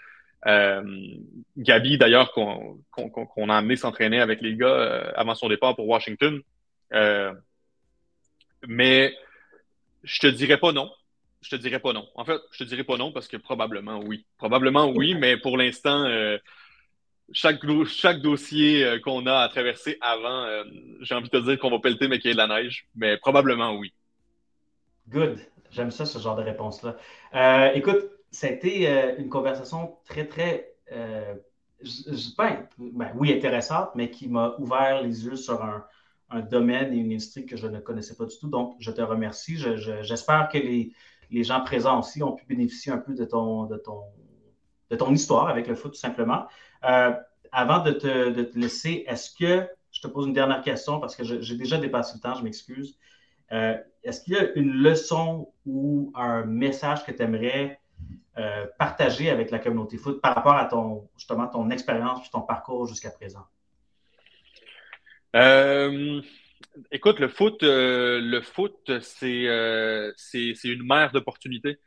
[0.47, 0.83] Euh,
[1.57, 6.41] Gabi, d'ailleurs, qu'on a amené s'entraîner avec les gars euh, avant son départ pour Washington.
[8.67, 9.15] mais
[10.03, 10.91] je te dirais pas non.
[11.41, 12.09] Je te dirais pas non.
[12.15, 14.27] En fait, je te dirais pas non parce que probablement oui.
[14.39, 16.07] Probablement oui, mais pour l'instant,
[17.33, 20.65] chaque, chaque dossier euh, qu'on a à traverser avant, euh,
[21.01, 22.87] j'ai envie de te dire qu'on va pelleter, mais qu'il y ait de la neige.
[22.95, 23.93] Mais probablement oui.
[25.09, 25.39] Good.
[25.71, 26.97] J'aime ça, ce genre de réponse-là.
[27.35, 34.29] Euh, écoute, ça a été une conversation très, très, ben, ben, oui, intéressante, mais qui
[34.29, 35.85] m'a ouvert les yeux sur un,
[36.51, 38.49] domaine et une industrie que je ne connaissais pas du tout.
[38.49, 39.57] Donc, je te remercie.
[39.57, 40.93] J'espère que les,
[41.31, 44.03] les, gens présents aussi ont pu bénéficier un peu de ton, de ton,
[44.91, 46.47] de ton histoire avec le foot, tout simplement.
[46.85, 47.13] Euh,
[47.53, 51.57] avant de te, laisser, est-ce que, je te pose une dernière question parce que j'ai
[51.57, 52.99] déjà dépassé le temps, je m'excuse.
[53.53, 57.79] Euh, est-ce qu'il y a une leçon ou un message que tu aimerais
[58.39, 62.43] euh, partager avec la communauté foot par rapport à ton, justement, ton expérience et ton
[62.43, 63.47] parcours jusqu'à présent?
[66.93, 69.45] écoute, le foot, le foot, c'est,
[70.65, 71.79] une mer d'opportunités.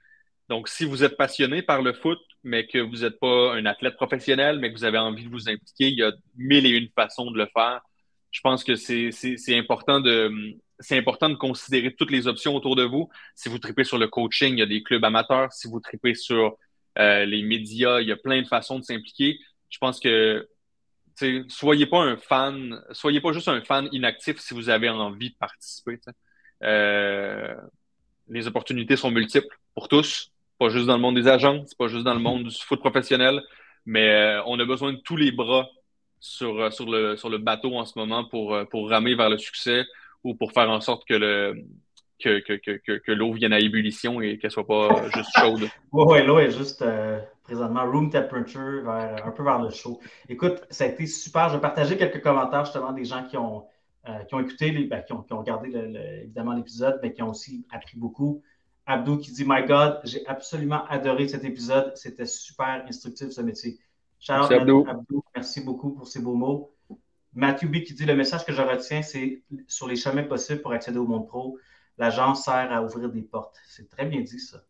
[0.49, 3.95] Donc, si vous êtes passionné par le foot, mais que vous n'êtes pas un athlète
[3.95, 6.89] professionnel, mais que vous avez envie de vous impliquer, il y a mille et une
[6.95, 7.81] façons de le faire.
[8.31, 12.83] Je pense que c'est important de c'est important de considérer toutes les options autour de
[12.83, 13.09] vous.
[13.35, 15.51] Si vous tripez sur le coaching, il y a des clubs amateurs.
[15.53, 16.57] Si vous tripez sur
[16.95, 19.39] les médias, il y a plein de façons de s'impliquer.
[19.69, 20.47] Je pense que
[21.47, 25.35] soyez pas un fan, soyez pas juste un fan inactif si vous avez envie de
[25.35, 25.99] participer.
[26.63, 27.55] Euh,
[28.27, 31.87] les opportunités sont multiples pour tous, pas juste dans le monde des agents, c'est pas
[31.87, 33.41] juste dans le monde du foot professionnel,
[33.85, 35.67] mais euh, on a besoin de tous les bras
[36.19, 39.37] sur, euh, sur, le, sur le bateau en ce moment pour, pour ramer vers le
[39.37, 39.85] succès
[40.27, 41.63] ou pour faire en sorte que le,
[42.19, 45.69] que, que, que, que l'eau vienne à ébullition et qu'elle soit pas juste chaude.
[45.91, 46.83] Oui, oui, l'eau est juste
[47.47, 49.99] présentement room temperature, vers, un peu vers le chaud.
[50.27, 51.49] Écoute, ça a été super.
[51.49, 53.65] Je vais partager quelques commentaires justement des gens qui ont,
[54.09, 55.69] euh, qui ont écouté, les, ben, qui, ont, qui, ont, regardé
[56.23, 58.43] évidemment l'épisode, mais qui ont aussi appris beaucoup.
[58.85, 61.93] Abdou qui dit My God, j'ai absolument adoré cet épisode.
[61.95, 63.79] C'était super instructif ce métier.
[64.19, 64.85] Charles Abdou.
[64.87, 66.73] Abdou, merci beaucoup pour ces beaux mots.
[67.37, 70.73] Matthew B qui dit Le message que je retiens, c'est sur les chemins possibles pour
[70.73, 71.57] accéder au monde pro.
[71.99, 73.57] L'agence sert à ouvrir des portes.
[73.67, 74.63] C'est très bien dit, ça.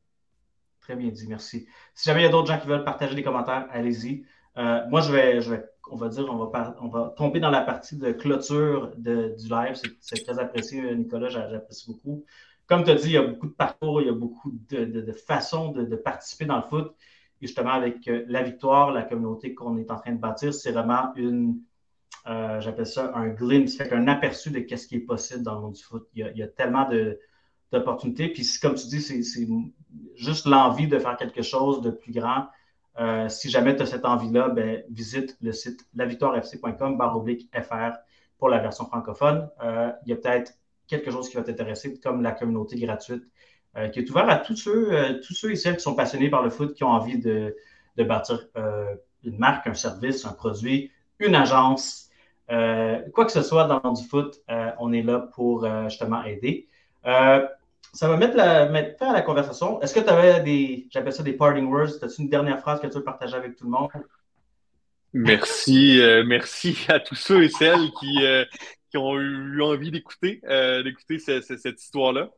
[0.82, 1.66] Très bien dit, merci.
[1.96, 4.26] Si jamais il y a d'autres gens qui veulent partager des commentaires, allez-y.
[4.58, 5.54] Euh, moi, je vais, je
[5.90, 9.48] on va dire, on va, on va tomber dans la partie de clôture de, du
[9.48, 9.80] live.
[10.02, 12.26] C'est très apprécié, Nicolas, j'apprécie beaucoup.
[12.66, 14.84] Comme tu as dit, il y a beaucoup de parcours, il y a beaucoup de,
[14.84, 16.94] de, façons de, participer dans le foot.
[17.42, 20.72] Et justement, avec euh, la victoire, la communauté qu'on est en train de bâtir, c'est
[20.72, 21.62] vraiment une,
[22.28, 25.74] euh, j'appelle ça un glimpse, un aperçu de ce qui est possible dans le monde
[25.74, 26.08] du foot.
[26.14, 26.90] Il y a, tellement
[27.72, 28.28] d'opportunités.
[28.30, 29.48] Puis, comme tu dis, c'est
[30.16, 32.48] juste l'envie de faire quelque chose de plus grand.
[33.00, 36.98] Euh, si jamais tu as cette envie-là, ben, visite le site lavictoirefc.com
[37.54, 37.92] FR
[38.40, 39.50] pour la version francophone.
[39.64, 40.54] Euh, il y a peut-être
[40.88, 43.24] quelque chose qui va t'intéresser, comme la communauté gratuite,
[43.94, 46.50] qui est ouverte à tous ceux, tous ceux et celles qui sont passionnés par le
[46.50, 47.56] foot, qui ont envie de,
[47.96, 48.48] de bâtir
[49.24, 52.07] une marque, un service, un produit, une agence,
[52.48, 56.68] quoi que ce soit dans du foot, euh, on est là pour euh, justement aider.
[57.04, 59.82] ça va mettre la, mettre à la conversation.
[59.82, 62.88] Est-ce que tu avais des, j'appelle ça des parting words, as-tu une dernière phrase que
[62.88, 63.90] tu veux partager avec tout le monde?
[65.14, 68.20] Merci, merci à tous ceux et celles qui,
[68.92, 70.42] qui ont eu envie d'écouter,
[70.84, 72.30] d'écouter cette histoire-là.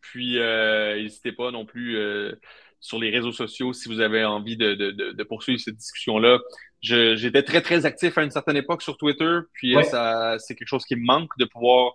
[0.00, 1.98] Puis, n'hésitez pas non plus
[2.78, 6.38] sur les réseaux sociaux si vous avez envie de, de, de poursuivre cette discussion-là
[6.80, 9.38] j'étais très, très actif à une certaine époque sur Twitter.
[9.52, 11.92] Puis ça, c'est quelque chose qui me manque de pouvoir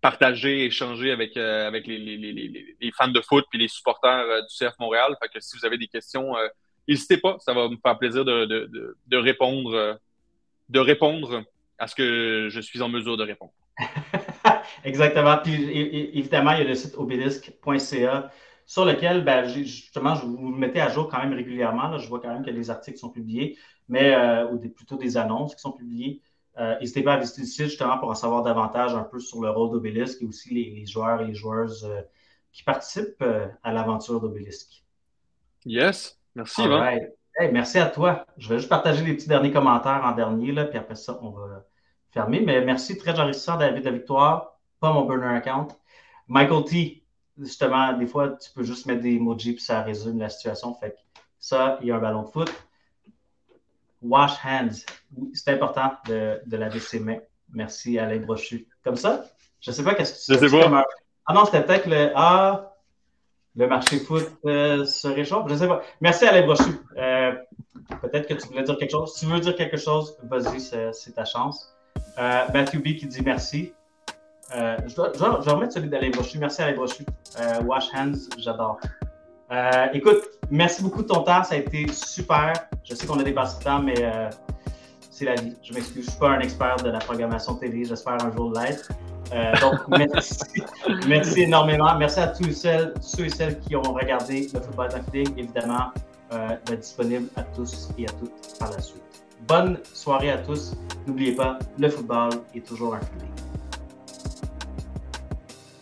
[0.00, 4.10] partager, échanger avec, euh, avec les, les, les, les, fans de foot puis les supporters
[4.10, 5.14] euh, du CF Montréal.
[5.20, 6.48] Fait que si vous avez des questions, euh,
[6.88, 7.36] n'hésitez pas.
[7.40, 9.98] Ça va me faire plaisir de, de, de, répondre,
[10.68, 11.44] de répondre
[11.78, 13.52] à ce que je suis en mesure de répondre.
[14.84, 15.38] Exactement.
[15.38, 15.54] Puis
[16.14, 18.30] évidemment, il y a le site obélisque.ca
[18.66, 21.88] sur lequel, ben, justement, je vous mettez à jour quand même régulièrement.
[21.88, 21.98] Là.
[21.98, 23.58] Je vois quand même que les articles sont publiés
[23.90, 26.22] mais euh, ou plutôt des annonces qui sont publiées.
[26.58, 29.42] Euh, n'hésitez pas à visiter le site justement pour en savoir davantage un peu sur
[29.42, 32.00] le rôle d'Obélisque et aussi les, joueurs et les joueuses euh,
[32.52, 33.24] qui participent
[33.62, 34.84] à l'aventure d'Obélisque.
[35.64, 36.62] Yes, merci.
[37.52, 38.24] merci à toi.
[38.38, 41.30] Je vais juste partager les petits derniers commentaires en dernier, là, puis après ça, on
[41.30, 41.64] va
[42.10, 42.40] fermer.
[42.40, 44.58] Mais merci, très enrichissant, David de Victoire.
[44.80, 45.68] Pas mon burner account.
[46.26, 47.04] Michael T,
[47.38, 50.74] justement, des fois, tu peux juste mettre des emojis puis ça résume la situation.
[50.74, 50.96] Fait
[51.38, 52.50] ça, il y a un ballon de foot
[54.02, 54.84] wash hands.
[55.34, 57.18] C'est important de, de, laver ses mains.
[57.52, 58.66] Merci, Alain Brochu.
[58.84, 59.24] Comme ça?
[59.60, 60.84] Je ne sais pas qu'est-ce que tu sais pas.
[61.26, 62.74] Ah non, c'était peut-être le Ah,
[63.56, 65.46] le marché foot euh, se réchauffe.
[65.48, 65.82] Je ne sais pas.
[66.00, 66.70] Merci, Alain Brochu.
[66.96, 67.32] Euh,
[68.02, 69.14] peut-être que tu voulais dire quelque chose.
[69.14, 71.74] Si tu veux dire quelque chose, vas-y, c'est ta chance.
[72.18, 73.72] Euh, Matthew B qui dit merci.
[74.52, 76.38] Je, dois, je, vais remettre celui d'Alain Brochu.
[76.38, 77.04] Merci, Alain Brochu.
[77.64, 78.80] wash hands, j'adore.
[79.50, 81.42] Euh, écoute, merci beaucoup de ton temps.
[81.42, 82.52] Ça a été super.
[82.84, 84.30] Je sais qu'on a dépassé le temps, mais euh,
[85.10, 85.56] c'est la vie.
[85.62, 86.04] Je m'excuse.
[86.04, 87.84] Je ne suis pas un expert de la programmation télé.
[87.84, 88.92] J'espère un jour l'être.
[89.32, 90.38] Euh, donc, merci.
[91.08, 91.96] merci énormément.
[91.98, 95.36] Merci à tous ceux, ceux et celles qui ont regardé le football feeling.
[95.36, 95.90] Évidemment,
[96.30, 99.02] va disponible à tous et à toutes par la suite.
[99.48, 100.76] Bonne soirée à tous.
[101.08, 103.30] N'oubliez pas, le football est toujours un feeling.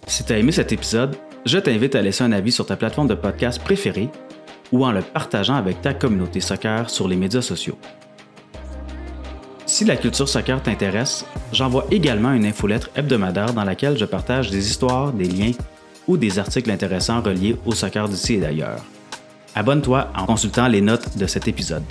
[0.06, 1.16] Si tu as aimé cet épisode,
[1.48, 4.10] je t'invite à laisser un avis sur ta plateforme de podcast préférée
[4.70, 7.78] ou en le partageant avec ta communauté soccer sur les médias sociaux.
[9.64, 14.68] Si la culture soccer t'intéresse, j'envoie également une infolettre hebdomadaire dans laquelle je partage des
[14.68, 15.52] histoires, des liens
[16.06, 18.84] ou des articles intéressants reliés au soccer d'ici et d'ailleurs.
[19.54, 21.84] Abonne-toi en consultant les notes de cet épisode.